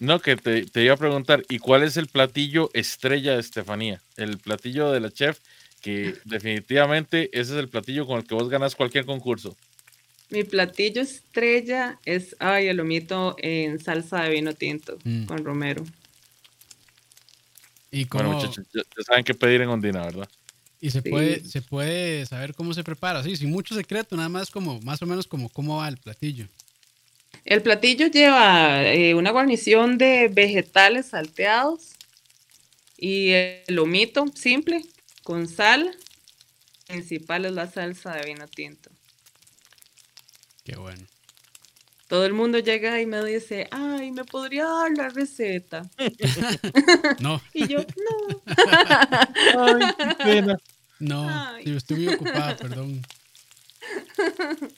[0.00, 4.00] No, que te, te iba a preguntar, ¿y cuál es el platillo estrella de Estefanía?
[4.16, 5.38] El platillo de la chef,
[5.80, 9.56] que definitivamente ese es el platillo con el que vos ganas cualquier concurso.
[10.30, 15.24] Mi platillo estrella es, ay, el lomito en salsa de vino tinto Mm.
[15.26, 15.84] con romero.
[17.92, 20.28] Y cómo, Bueno, muchachos, ya, ya saben qué pedir en Ondina, ¿verdad?
[20.80, 21.08] y se Sí.
[21.08, 25.00] puede, se puede saber cómo se prepara, sí, sin mucho secreto, nada más como, más
[25.00, 26.46] o menos como cómo va el platillo.
[27.44, 31.92] El platillo lleva eh, una guarnición de vegetales salteados
[32.96, 34.82] y el lomito simple
[35.22, 35.94] con sal.
[36.86, 38.90] Principal es la salsa de vino tinto.
[40.64, 41.06] Qué bueno.
[42.08, 45.90] Todo el mundo llega y me dice, ay, ¿me podría dar la receta?
[47.20, 48.42] No, Y yo, no.
[49.66, 50.58] Ay, qué pena.
[50.98, 51.76] no, Ay.
[51.76, 53.02] estoy muy ocupada, perdón.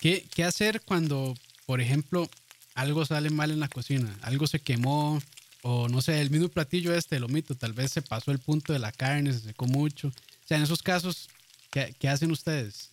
[0.00, 1.34] ¿Qué, ¿Qué hacer cuando,
[1.66, 2.28] por ejemplo,
[2.74, 4.16] algo sale mal en la cocina?
[4.22, 5.20] Algo se quemó,
[5.62, 8.72] o no sé, el mismo platillo este, el lomito, tal vez se pasó el punto
[8.72, 10.08] de la carne, se secó mucho.
[10.08, 11.28] O sea, en esos casos,
[11.70, 12.90] ¿qué, qué hacen ustedes?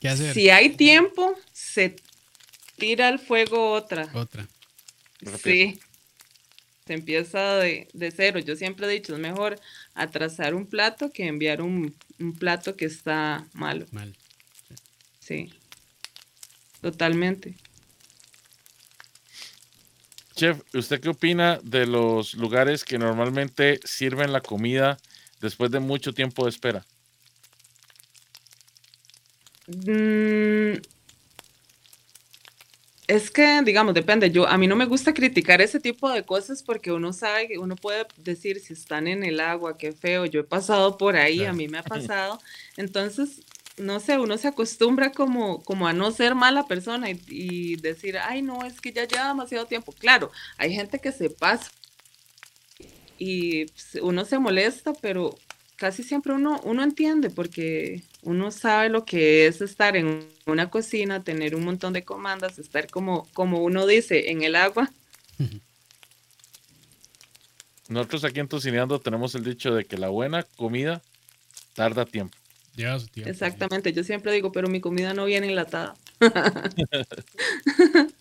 [0.00, 0.32] ¿Qué hacer?
[0.32, 1.96] Si hay tiempo, se
[2.76, 4.08] tira al fuego otra.
[4.14, 4.48] Otra.
[5.42, 5.78] Sí.
[6.86, 8.38] Se empieza de, de cero.
[8.38, 9.60] Yo siempre he dicho, es mejor
[9.94, 13.86] atrasar un plato que enviar un, un plato que está malo.
[13.90, 14.16] Mal.
[15.20, 15.52] Sí.
[16.80, 17.54] Totalmente.
[20.36, 24.96] Chef, ¿usted qué opina de los lugares que normalmente sirven la comida
[25.40, 26.86] después de mucho tiempo de espera?
[29.66, 30.80] Mm,
[33.08, 34.30] es que, digamos, depende.
[34.30, 37.58] Yo, a mí no me gusta criticar ese tipo de cosas porque uno sabe que
[37.58, 40.26] uno puede decir si están en el agua, qué feo.
[40.26, 42.38] Yo he pasado por ahí, a mí me ha pasado.
[42.76, 43.40] Entonces,
[43.80, 48.18] no sé, uno se acostumbra como, como a no ser mala persona y, y decir,
[48.18, 49.92] ay, no, es que ya lleva demasiado tiempo.
[49.92, 51.70] Claro, hay gente que se pasa
[53.18, 55.36] y pues, uno se molesta, pero
[55.76, 61.22] casi siempre uno, uno entiende porque uno sabe lo que es estar en una cocina,
[61.22, 64.90] tener un montón de comandas, estar como, como uno dice, en el agua.
[67.88, 71.02] Nosotros aquí en Tocineando tenemos el dicho de que la buena comida
[71.74, 72.37] tarda tiempo.
[72.78, 73.26] Lleva su tiempo.
[73.26, 73.30] sí.
[73.32, 75.96] Exactamente, yo siempre digo, pero mi comida no viene enlatada.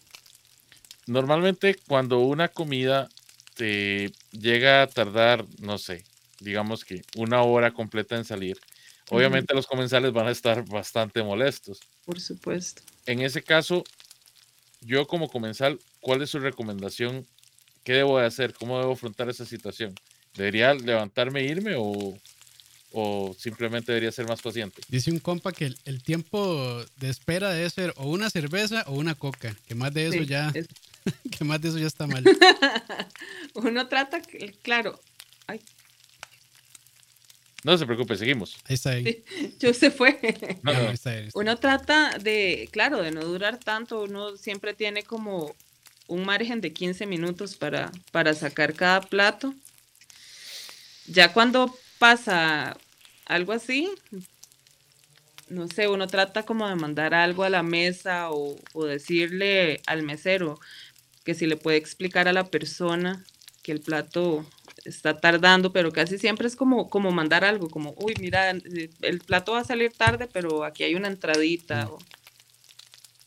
[1.06, 3.08] Normalmente cuando una comida
[3.54, 6.04] te llega a tardar, no sé,
[6.40, 8.60] digamos que una hora completa en salir,
[9.12, 11.80] obviamente los comensales van a estar bastante molestos.
[12.04, 12.82] Por supuesto.
[13.06, 13.84] En ese caso,
[14.82, 17.28] yo como comensal, ¿cuál es su recomendación?
[17.84, 18.56] ¿Qué debo de hacer?
[18.56, 19.94] ¿Cómo debo afrontar esa situación?
[20.34, 22.18] ¿Debería levantarme e irme o,
[22.92, 24.82] o simplemente debería ser más paciente?
[24.88, 28.94] Dice un compa que el, el tiempo de espera debe ser o una cerveza o
[28.94, 29.56] una coca.
[29.68, 30.68] Que más de eso Sí, ya, es-
[31.38, 32.24] que más de eso ya está mal.
[33.56, 35.00] uno trata, que- claro,
[35.48, 35.60] ay,
[37.64, 38.56] No se preocupe, seguimos.
[38.66, 39.04] Ahí está ahí.
[39.28, 39.56] Sí.
[39.60, 40.20] yo se fue.
[40.64, 41.30] No, Ya, no, ahí está ahí.
[41.34, 45.54] Uno trata de, claro, de no durar tanto, uno siempre tiene como
[46.08, 49.54] un margen de 15 minutos para, para sacar cada plato.
[51.08, 52.78] Ya cuando pasa
[53.26, 53.90] algo así,
[55.50, 60.04] no sé, uno trata como de mandar algo a la mesa o, o decirle al
[60.04, 60.60] mesero
[61.24, 63.24] que si le puede explicar a la persona
[63.64, 64.46] que el plato
[64.86, 69.54] está tardando, pero casi siempre es como, como mandar algo, como, uy, mira, el plato
[69.54, 71.92] va a salir tarde, pero aquí hay una entradita, Mm.
[71.92, 72.00] o-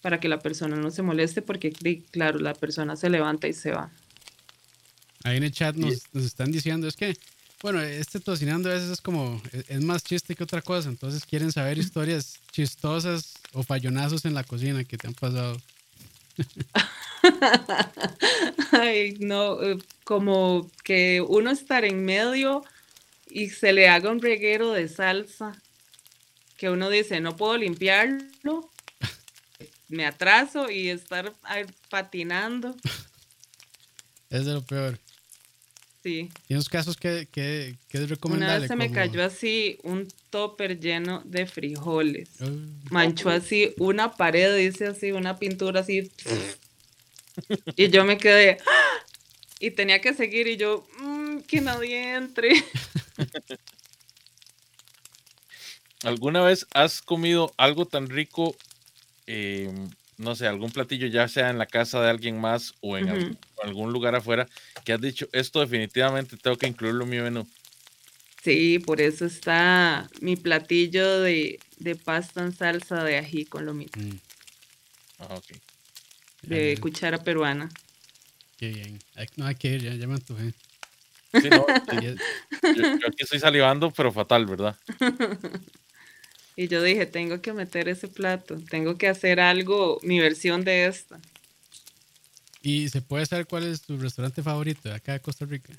[0.00, 1.72] para que la persona no se moleste, porque
[2.10, 3.90] claro, la persona se levanta y se va.
[5.24, 7.14] Ahí en el chat nos, nos están diciendo, es que,
[7.62, 11.26] bueno, este tocinando a veces es como, es, es más chiste que otra cosa, entonces
[11.26, 15.60] quieren saber historias chistosas o fallonazos en la cocina que te han pasado.
[18.72, 22.64] Ay, no, eh, como que uno estar en medio
[23.28, 25.60] y se le haga un reguero de salsa
[26.56, 28.70] que uno dice, no puedo limpiarlo,
[29.88, 31.34] me atraso y estar
[31.88, 32.74] patinando.
[34.30, 34.96] Es de lo peor.
[36.02, 36.30] Sí.
[36.48, 38.54] Y en los casos que, que, es recomendable.
[38.54, 42.28] Una vez se me cayó así un topper lleno de frijoles.
[42.90, 46.10] Manchó así una pared, dice así, una pintura así.
[47.76, 48.58] y yo me quedé.
[48.66, 49.06] ¡ah!
[49.60, 52.64] Y tenía que seguir y yo, mmm, que nadie entre.
[56.02, 58.56] ¿Alguna vez has comido algo tan rico,
[59.26, 63.08] em, no sé, algún platillo, ya sea en la casa de alguien más o en
[63.62, 64.48] algún, lugar afuera,
[64.84, 67.48] que has dicho, esto definitivamente tengo que incluirlo en mi menú?
[68.42, 71.58] Sí, por eso está mi platillo de,
[72.04, 74.02] pasta en salsa de ají con lo mismo.
[74.02, 74.18] Mm.
[75.20, 75.46] Ah, ok.
[76.42, 77.68] De cuchara peruana.
[78.58, 78.98] Qué bien.
[79.36, 80.52] No hay que ir, ya, ya me antojé.
[81.40, 82.12] Sí, no, yo,
[82.74, 84.76] yo, aquí estoy salivando, pero fatal, ¿verdad?
[86.60, 90.88] Y yo dije, tengo que meter ese plato, tengo que hacer algo, mi versión de
[90.88, 91.18] esta.
[92.60, 95.72] ¿Y se puede saber cuál es tu restaurante favorito de acá de Costa Rica?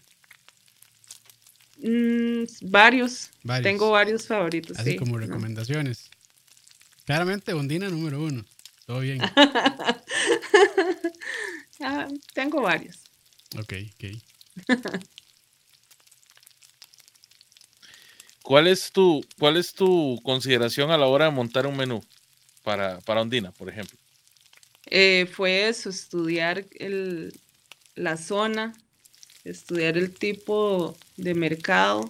[1.77, 3.29] Mm, varios.
[3.61, 4.79] Tengo varios favoritos.
[4.79, 6.09] Así como recomendaciones.
[7.05, 8.43] Claramente, Bondina número uno.
[8.87, 9.21] Todo bien.
[11.83, 12.99] Ah, tengo varios.
[13.57, 14.05] Ok, ok.
[18.43, 22.03] ¿Cuál es tu, cuál es tu consideración a la hora de montar un menú
[22.63, 23.97] para, para Ondina, por ejemplo?
[24.87, 27.33] Eh, fue eso, estudiar el,
[27.95, 28.73] la zona,
[29.43, 32.09] estudiar el tipo de mercado,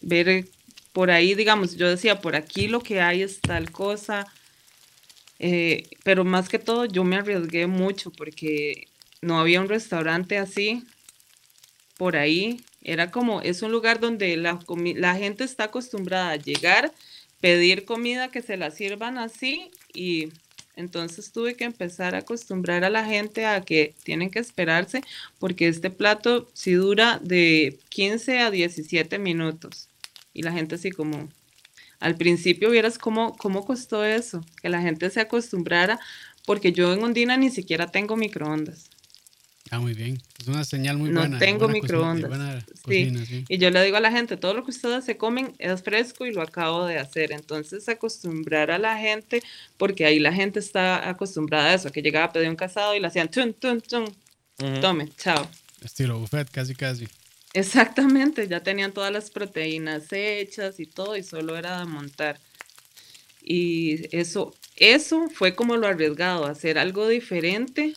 [0.00, 0.46] ver
[0.92, 4.26] por ahí, digamos, yo decía, por aquí lo que hay es tal cosa,
[5.38, 8.88] eh, pero más que todo yo me arriesgué mucho porque
[9.22, 10.84] no había un restaurante así
[11.96, 14.58] por ahí era como, es un lugar donde la,
[14.96, 16.92] la gente está acostumbrada a llegar,
[17.40, 20.28] pedir comida que se la sirvan así y
[20.76, 25.02] entonces tuve que empezar a acostumbrar a la gente a que tienen que esperarse
[25.38, 29.88] porque este plato sí dura de 15 a 17 minutos.
[30.32, 31.28] Y la gente así como,
[31.98, 36.00] al principio vieras cómo, cómo costó eso, que la gente se acostumbrara,
[36.46, 38.88] porque yo en Ondina ni siquiera tengo microondas.
[39.70, 40.18] Ah, muy bien.
[40.40, 41.28] Es una señal muy buena.
[41.28, 42.64] No tengo microondas.
[42.88, 43.12] sí.
[43.46, 46.24] Y yo le digo a la gente, todo lo que ustedes se comen es fresco
[46.24, 47.32] y lo acabo de hacer.
[47.32, 49.42] Entonces, acostumbrar a la gente,
[49.76, 53.00] porque ahí la gente está acostumbrada a eso, que llegaba a pedir un casado y
[53.00, 54.06] le hacían tun, tun, tun.
[54.80, 55.48] Tome, chao.
[55.82, 57.08] Estilo buffet, casi, casi.
[57.52, 62.38] Exactamente, ya tenían todas las proteínas hechas y todo, y solo era de montar.
[63.42, 67.94] Y eso, eso fue como lo arriesgado, hacer algo diferente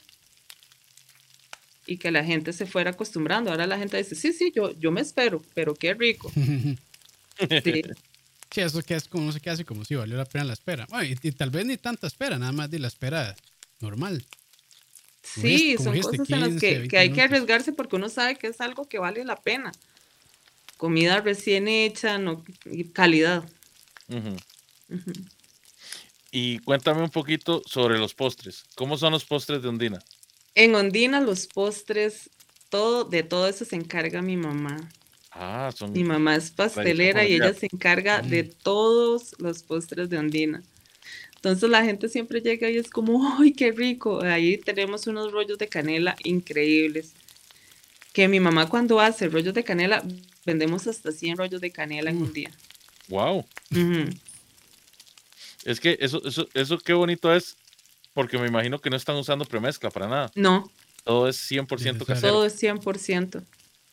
[1.86, 3.52] y que la gente se fuera acostumbrando.
[3.52, 6.32] Ahora la gente dice, sí, sí, yo, yo me espero, pero qué rico.
[7.64, 7.82] sí.
[8.56, 10.88] eso que es como, no sé qué hace, como si valió la pena la espera.
[11.04, 13.36] y, tal vez ni tanta espera, nada más de la espera
[13.80, 14.26] normal.
[15.22, 18.60] Sí, son cosas en las que, que hay que arriesgarse porque uno sabe que es
[18.60, 19.72] algo que vale la pena.
[20.78, 22.44] Comida recién hecha, no,
[22.92, 23.50] calidad.
[26.30, 28.66] Y cuéntame un poquito sobre los postres.
[28.76, 30.00] ¿Cómo son los postres de Ondina?
[30.56, 32.30] En Ondina los postres,
[32.70, 34.90] todo, de todo eso se encarga mi mamá.
[35.32, 38.50] Ah, son mi mamá es pastelera y ella se encarga de mm.
[38.62, 40.62] todos los postres de Ondina.
[41.36, 44.22] Entonces la gente siempre llega y es como, ¡ay, qué rico!
[44.22, 47.14] Ahí tenemos unos rollos de canela increíbles.
[48.14, 50.04] Que mi mamá cuando hace rollos de canela,
[50.46, 52.52] vendemos hasta 100 rollos de canela en un día.
[53.10, 53.44] ¡Wow!
[55.66, 57.58] Es que eso, eso, eso qué bonito es
[58.14, 60.32] porque me imagino que no están usando premezcla para nada.
[60.36, 60.72] No.
[61.04, 62.34] Todo es 100% casero.
[62.34, 63.44] Todo es 100%.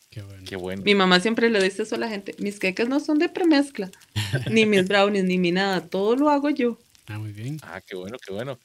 [0.09, 0.43] Qué bueno.
[0.45, 0.83] Qué bueno.
[0.83, 2.35] Mi mamá siempre le dice eso a la gente.
[2.37, 3.89] Mis queques no son de premezcla.
[4.51, 5.87] ni mis brownies, ni mi nada.
[5.87, 6.77] Todo lo hago yo.
[7.07, 7.59] Ah, muy bien.
[7.63, 8.59] Ah, qué bueno, qué bueno.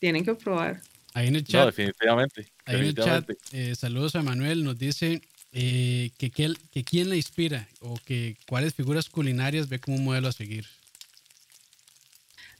[0.00, 0.80] Tienen que probar.
[1.14, 1.60] Ahí en el chat.
[1.60, 2.52] No, definitivamente.
[2.64, 3.30] Ahí en el chat.
[3.52, 4.64] Eh, saludos a Manuel.
[4.64, 9.78] Nos dice eh, que, que, que quién la inspira o que cuáles figuras culinarias ve
[9.78, 10.66] como un modelo a seguir.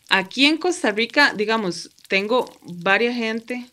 [0.08, 3.66] Aquí en Costa Rica, digamos, tengo varias gente.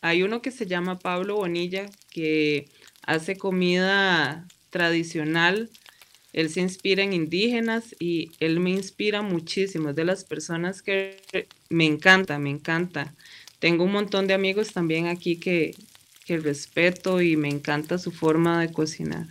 [0.00, 2.68] Hay uno que se llama Pablo Bonilla, que
[3.02, 5.70] hace comida tradicional.
[6.32, 9.90] Él se inspira en indígenas y él me inspira muchísimo.
[9.90, 11.22] Es de las personas que
[11.70, 13.14] me encanta, me encanta.
[13.60, 15.74] Tengo un montón de amigos también aquí que,
[16.26, 19.26] que respeto y me encanta su forma de cocinar.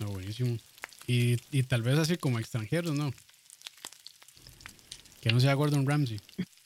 [0.00, 0.58] Ah, buenísimo.
[1.08, 3.12] Y, y tal vez así como extranjeros, ¿no?
[5.26, 6.20] Que no sea Gordon Ramsay.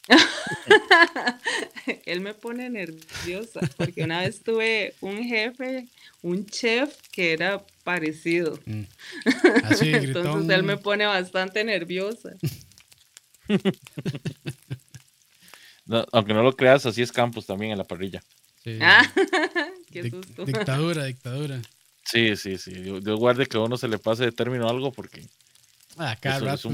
[2.05, 5.89] Él me pone nerviosa porque una vez tuve un jefe,
[6.21, 8.59] un chef que era parecido.
[8.67, 8.83] Mm.
[9.65, 12.33] Así, Entonces él me pone bastante nerviosa.
[15.87, 18.23] No, aunque no lo creas, así es Campos también en la parrilla.
[18.63, 18.79] Sí.
[18.83, 19.11] Ah,
[19.91, 20.45] qué Dic- susto.
[20.45, 21.63] dictadura, dictadura.
[22.05, 22.73] Sí, sí, sí.
[22.73, 25.27] Dios guarde que a uno se le pase de término algo porque
[25.97, 26.69] Ah, cada rato.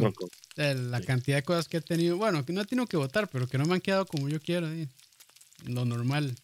[0.57, 1.05] La Sí.
[1.07, 2.17] cantidad de cosas que he tenido.
[2.17, 4.41] Bueno, que no he tenido que votar, pero que no me han quedado como yo
[4.41, 4.71] quiero.
[4.73, 4.89] eh.
[5.67, 6.35] Lo normal.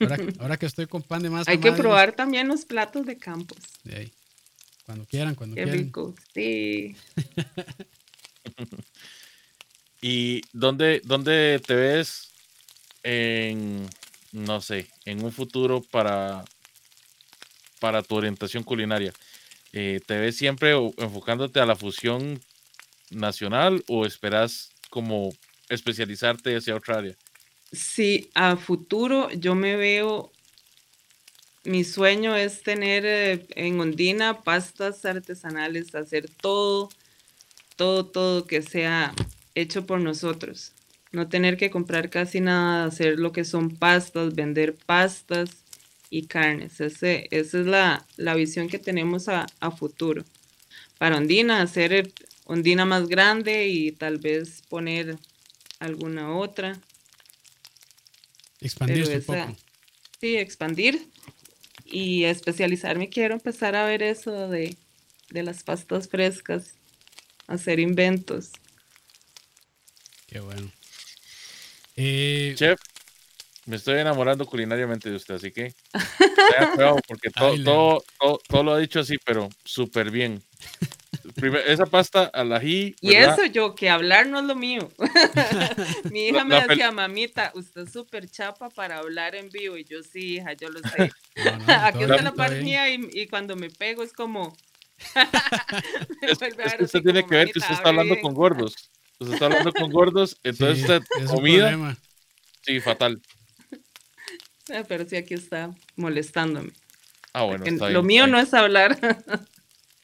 [0.00, 3.06] Ahora, ahora que estoy con pan de masa Hay que madre, probar también los platos
[3.06, 3.56] de campos.
[3.84, 4.12] de ahí.
[4.84, 5.84] Cuando quieran, cuando Qué quieran.
[5.84, 6.14] rico.
[6.34, 6.94] Sí.
[10.02, 12.28] ¿Y dónde, dónde te ves
[13.02, 13.88] en,
[14.32, 16.44] no sé, en un futuro para,
[17.80, 19.12] para tu orientación culinaria?
[19.72, 22.40] Eh, ¿Te ves siempre enfocándote a la fusión
[23.10, 25.32] nacional o esperas como
[25.68, 27.16] especializarte hacia otra área?
[27.72, 30.30] Sí, a futuro yo me veo,
[31.64, 36.88] mi sueño es tener eh, en Ondina pastas artesanales, hacer todo,
[37.76, 39.12] todo, todo que sea
[39.54, 40.72] hecho por nosotros.
[41.12, 45.50] No tener que comprar casi nada, hacer lo que son pastas, vender pastas
[46.10, 46.80] y carnes.
[46.80, 50.24] Ese, esa es la, la visión que tenemos a, a futuro.
[50.98, 52.12] Para Ondina, hacer
[52.48, 55.18] Ondina más grande y tal vez poner
[55.80, 56.80] alguna otra.
[58.60, 59.56] Expandirse un poco.
[60.20, 61.08] Sí, expandir
[61.84, 63.08] y especializarme.
[63.08, 64.76] Quiero empezar a ver eso de,
[65.30, 66.74] de las pastas frescas,
[67.48, 68.52] hacer inventos.
[70.28, 70.70] Qué bueno.
[71.96, 72.80] Eh, Chef,
[73.66, 75.74] me estoy enamorando culinariamente de usted, así que
[77.08, 77.64] porque to- Ay, Leo.
[77.64, 80.42] todo, todo, todo lo ha dicho así, pero súper bien.
[81.36, 82.96] Primer- esa pasta al ají.
[83.00, 83.34] Y ¿verdad?
[83.38, 84.90] eso yo, que hablar no es lo mío.
[86.10, 89.76] Mi hija La- me la decía, mamita, usted es súper chapa para hablar en vivo.
[89.76, 91.12] Y yo, sí, hija, yo lo sé.
[91.44, 92.64] no, no, Aquí bien, la todo par bien.
[92.64, 94.56] mía y, y cuando me pego es como...
[96.22, 98.22] Es, es que usted tiene como, que ver que "Mamita, usted está hablando bien".
[98.22, 98.74] con gordos.
[99.18, 101.96] Usted está hablando con gordos, entonces Sí, usted, es comida, problema.
[102.62, 103.20] sí, fatal.
[104.72, 106.72] Ah, Pero sí, aquí está molestándome.
[107.32, 108.46] Ah, bueno, En- está lo bien, mío está no bien.
[108.46, 108.98] es hablar.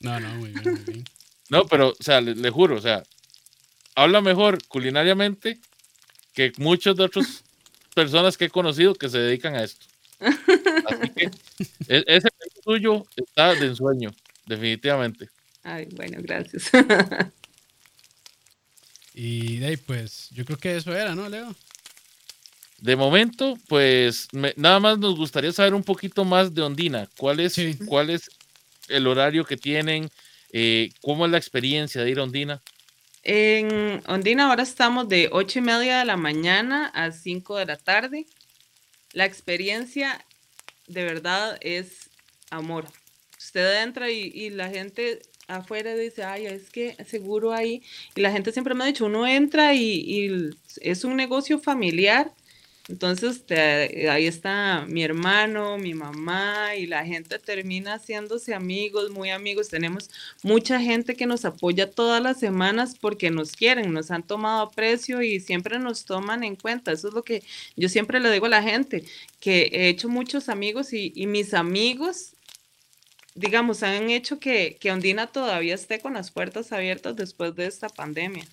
[0.01, 1.05] No, no, muy bien, muy bien.
[1.53, 3.03] No, pero, o sea, le, le juro, o sea,
[3.94, 5.59] habla mejor culinariamente
[6.34, 7.44] que muchas de otras
[7.94, 9.84] personas que he conocido que se dedican a esto.
[10.18, 11.24] Así que
[11.88, 12.28] e- ese
[12.64, 14.11] suyo está de ensueño,
[14.46, 15.28] definitivamente.
[15.62, 16.70] Ay, bueno, gracias.
[19.14, 21.55] Y de ahí, pues, yo creo que eso era, ¿no, Leo?
[22.78, 27.09] De momento, pues me- nada más nos gustaría saber un poquito más de Ondina.
[27.16, 27.76] ¿Cuál es, Sí.
[27.86, 28.30] cuál es
[28.88, 30.11] el horario que tienen?
[30.53, 32.62] Eh, ¿Cómo es la experiencia de ir a Ondina?
[33.24, 37.76] En Ondina ahora estamos de ocho y media de la mañana a 5 de la
[37.76, 38.26] tarde.
[39.12, 40.24] La experiencia
[40.88, 42.11] de verdad es
[42.50, 42.86] amor.
[43.38, 47.82] Usted entra y, y la gente afuera dice, ay, es que seguro ahí.
[48.14, 50.50] Y la gente siempre me ha dicho, uno entra y, y
[50.80, 52.32] es un negocio familiar.
[52.89, 59.30] Entonces te- ahí está mi hermano, mi mamá y la gente termina haciéndose amigos, muy
[59.30, 59.68] amigos.
[59.68, 60.11] Tenemos
[60.43, 65.22] mucha gente que nos apoya todas las semanas porque nos quieren, nos han tomado aprecio
[65.22, 66.91] y siempre nos toman en cuenta.
[66.91, 67.45] Eso es lo que
[67.76, 69.05] yo siempre le digo a la gente,
[69.39, 72.33] que he hecho muchos amigos y, y mis amigos,
[73.37, 77.89] digamos, han hecho que, que Ondina todavía esté con las puertas abiertas después de esta
[77.89, 78.45] pandemia.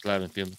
[0.00, 0.56] Claro, entiendo.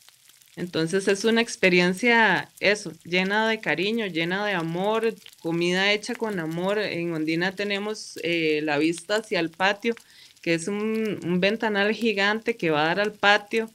[0.56, 6.78] Entonces es una experiencia, eso, llena de cariño, llena de amor, comida hecha con amor.
[6.78, 9.95] En Ondina tenemos eh, la vista hacia el patio,
[10.41, 13.72] que es un, un ventanal gigante que va a dar al patio.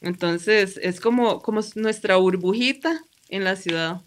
[0.00, 4.00] Entonces es como, como nuestra burbujita en la ciudad.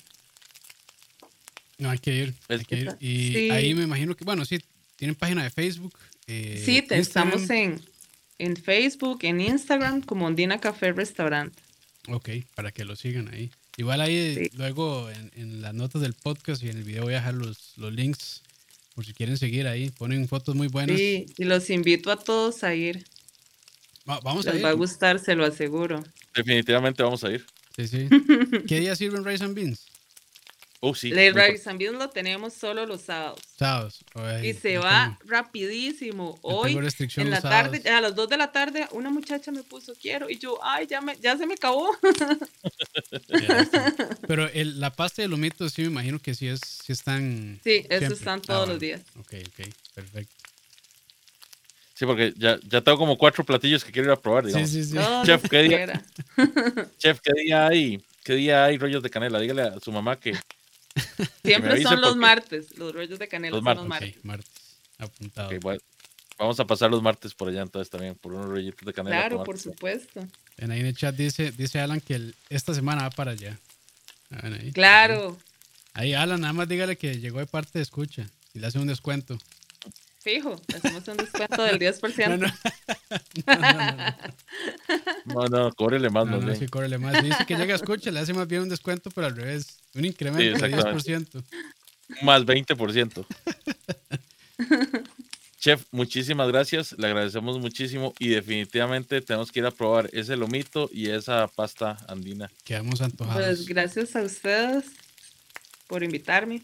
[1.78, 2.34] No, hay que ir.
[2.48, 2.96] Hay que ir.
[3.02, 3.50] Y sí.
[3.52, 4.60] ahí me imagino que, bueno, sí,
[4.96, 5.94] tienen página de Facebook.
[6.28, 7.82] eh, sí, te- estamos en,
[8.38, 11.54] en Facebook, en Instagram, como Ondina Café Restaurant.
[12.10, 13.50] Ok, para que lo sigan ahí.
[13.78, 14.50] Igual ahí Sí.
[14.58, 17.74] luego en, en las notas del podcast y en el video voy a dejar los,
[17.78, 18.42] los links
[18.96, 19.90] por si quieren seguir ahí.
[19.92, 20.98] Ponen fotos muy buenas.
[20.98, 23.06] Sí, y los invito a todos a ir.
[24.10, 24.66] Va- vamos a Les ir.
[24.66, 26.04] va a gustar, se lo aseguro.
[26.34, 27.46] Definitivamente vamos a ir.
[27.76, 28.08] Sí, sí.
[28.68, 29.87] ¿Qué día sirven rice and beans?
[30.80, 31.12] Oh, sí.
[31.12, 33.40] And Beans lo tenemos solo los sábados.
[33.58, 34.06] Sábados.
[34.14, 36.38] Ay, y se va tengo- rapidísimo.
[36.44, 36.78] Hoy,
[37.18, 37.98] en la tarde, sábados.
[37.98, 40.30] a las 2 de la tarde, una muchacha me puso quiero.
[40.30, 41.90] Y yo, ay, ya, me, ya se me acabó.
[44.28, 47.60] Pero el- la pasta de lomito sí me imagino que sí es, sí están.
[47.64, 49.02] Sí, eso están Ah, todos los días.
[49.20, 50.34] Ok, ok, perfecto.
[51.96, 54.70] Sí, porque ya, ya tengo como cuatro platillos que quiero ir a probar, digamos.
[54.70, 54.96] Sí, sí, sí.
[54.98, 56.06] Todo Chef, ¿qué día?
[57.00, 58.04] Chef, ¿qué día hay?
[58.24, 59.40] qué día hay rollos de canela.
[59.40, 60.34] Dígale a su mamá que.
[61.44, 62.78] Siempre son los martes.
[62.78, 64.26] Los rollos de canela Los son los Ok, martes.
[64.26, 64.52] martes.
[64.98, 65.50] Apuntado.
[66.40, 69.18] vamos a pasar los martes por allá entonces también, por unos rollitos de canela.
[69.18, 70.28] Claro, por supuesto.
[70.58, 73.58] En ahí en el chat dice, dice Alan que el- esta semana va para allá.
[74.32, 74.72] Ah, bueno, ahí.
[74.72, 75.38] Claro.
[75.94, 78.88] Ahí, Alan, nada más dígale que llegó de parte de escucha y le hace un
[78.88, 79.38] descuento.
[80.28, 82.28] Fijo, hacemos un descuento del 10%.
[82.28, 82.48] No, no.
[83.46, 83.92] No, no, no,
[85.26, 85.34] no.
[85.34, 87.24] No, no, cóbrele más, No, no, sí, córrele más.
[87.24, 89.80] Dice que llega a escucha, le hace más bien un descuento, pero al revés.
[89.96, 91.40] Un incremento de exactamente.
[91.40, 91.44] 10%.
[92.24, 93.26] Más 20%.
[95.60, 96.94] Chef, muchísimas gracias.
[96.98, 101.98] Le agradecemos muchísimo y definitivamente tenemos que ir a probar ese lomito y esa pasta
[102.10, 102.52] andina.
[102.66, 103.46] Quedamos antojados.
[103.46, 104.86] Pues gracias a ustedes
[105.88, 106.64] por invitarme.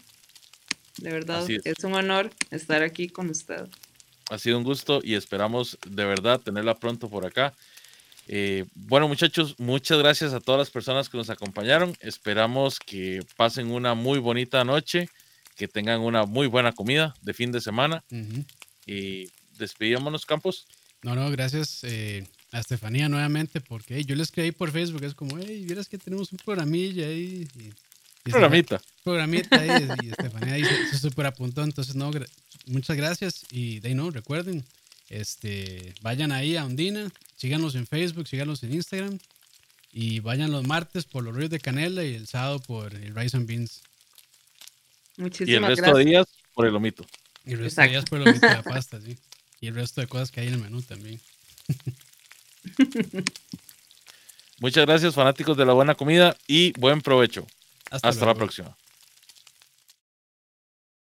[0.98, 1.64] De verdad, es.
[1.64, 1.84] es.
[1.84, 3.68] un honor estar aquí con ustedes.
[4.30, 7.54] Ha sido un gusto y esperamos de verdad tenerla pronto por acá.
[8.26, 11.94] Eh, bueno, muchachos, muchas gracias a todas las personas que nos acompañaron.
[12.00, 15.10] Esperamos que pasen una muy bonita noche,
[15.56, 18.44] que tengan una muy buena comida de fin de semana Ujú.
[18.86, 20.66] y despedímonos, Campos.
[21.02, 25.14] No, no, gracias eh, a Estefanía nuevamente, porque hey, yo le escribí por Facebook, es
[25.14, 27.46] como, hey, vieras que tenemos un programilla ahí.
[27.56, 27.72] Y, y
[28.32, 28.80] Programita.
[29.02, 32.28] programita ahí, y Estefanía ahí se, se super apuntó, entonces no, gra-
[32.66, 34.64] muchas gracias y de ahí no, recuerden,
[35.10, 39.18] este, vayan ahí a Ondina, síganos en Facebook, síganos en Instagram
[39.92, 43.36] y vayan los martes por los ríos de canela y el sábado por el Rice
[43.36, 43.82] and Beans
[45.16, 45.98] Y el Muchísimas resto gracias.
[45.98, 47.04] de días por el lomito.
[47.44, 49.16] y el resto de días por los de la pasta, sí.
[49.60, 51.20] Y el resto de cosas que hay en el menú también.
[54.60, 57.46] Muchas gracias, fanáticos de la buena comida y buen provecho.
[57.90, 58.76] Hasta, Hasta la próxima.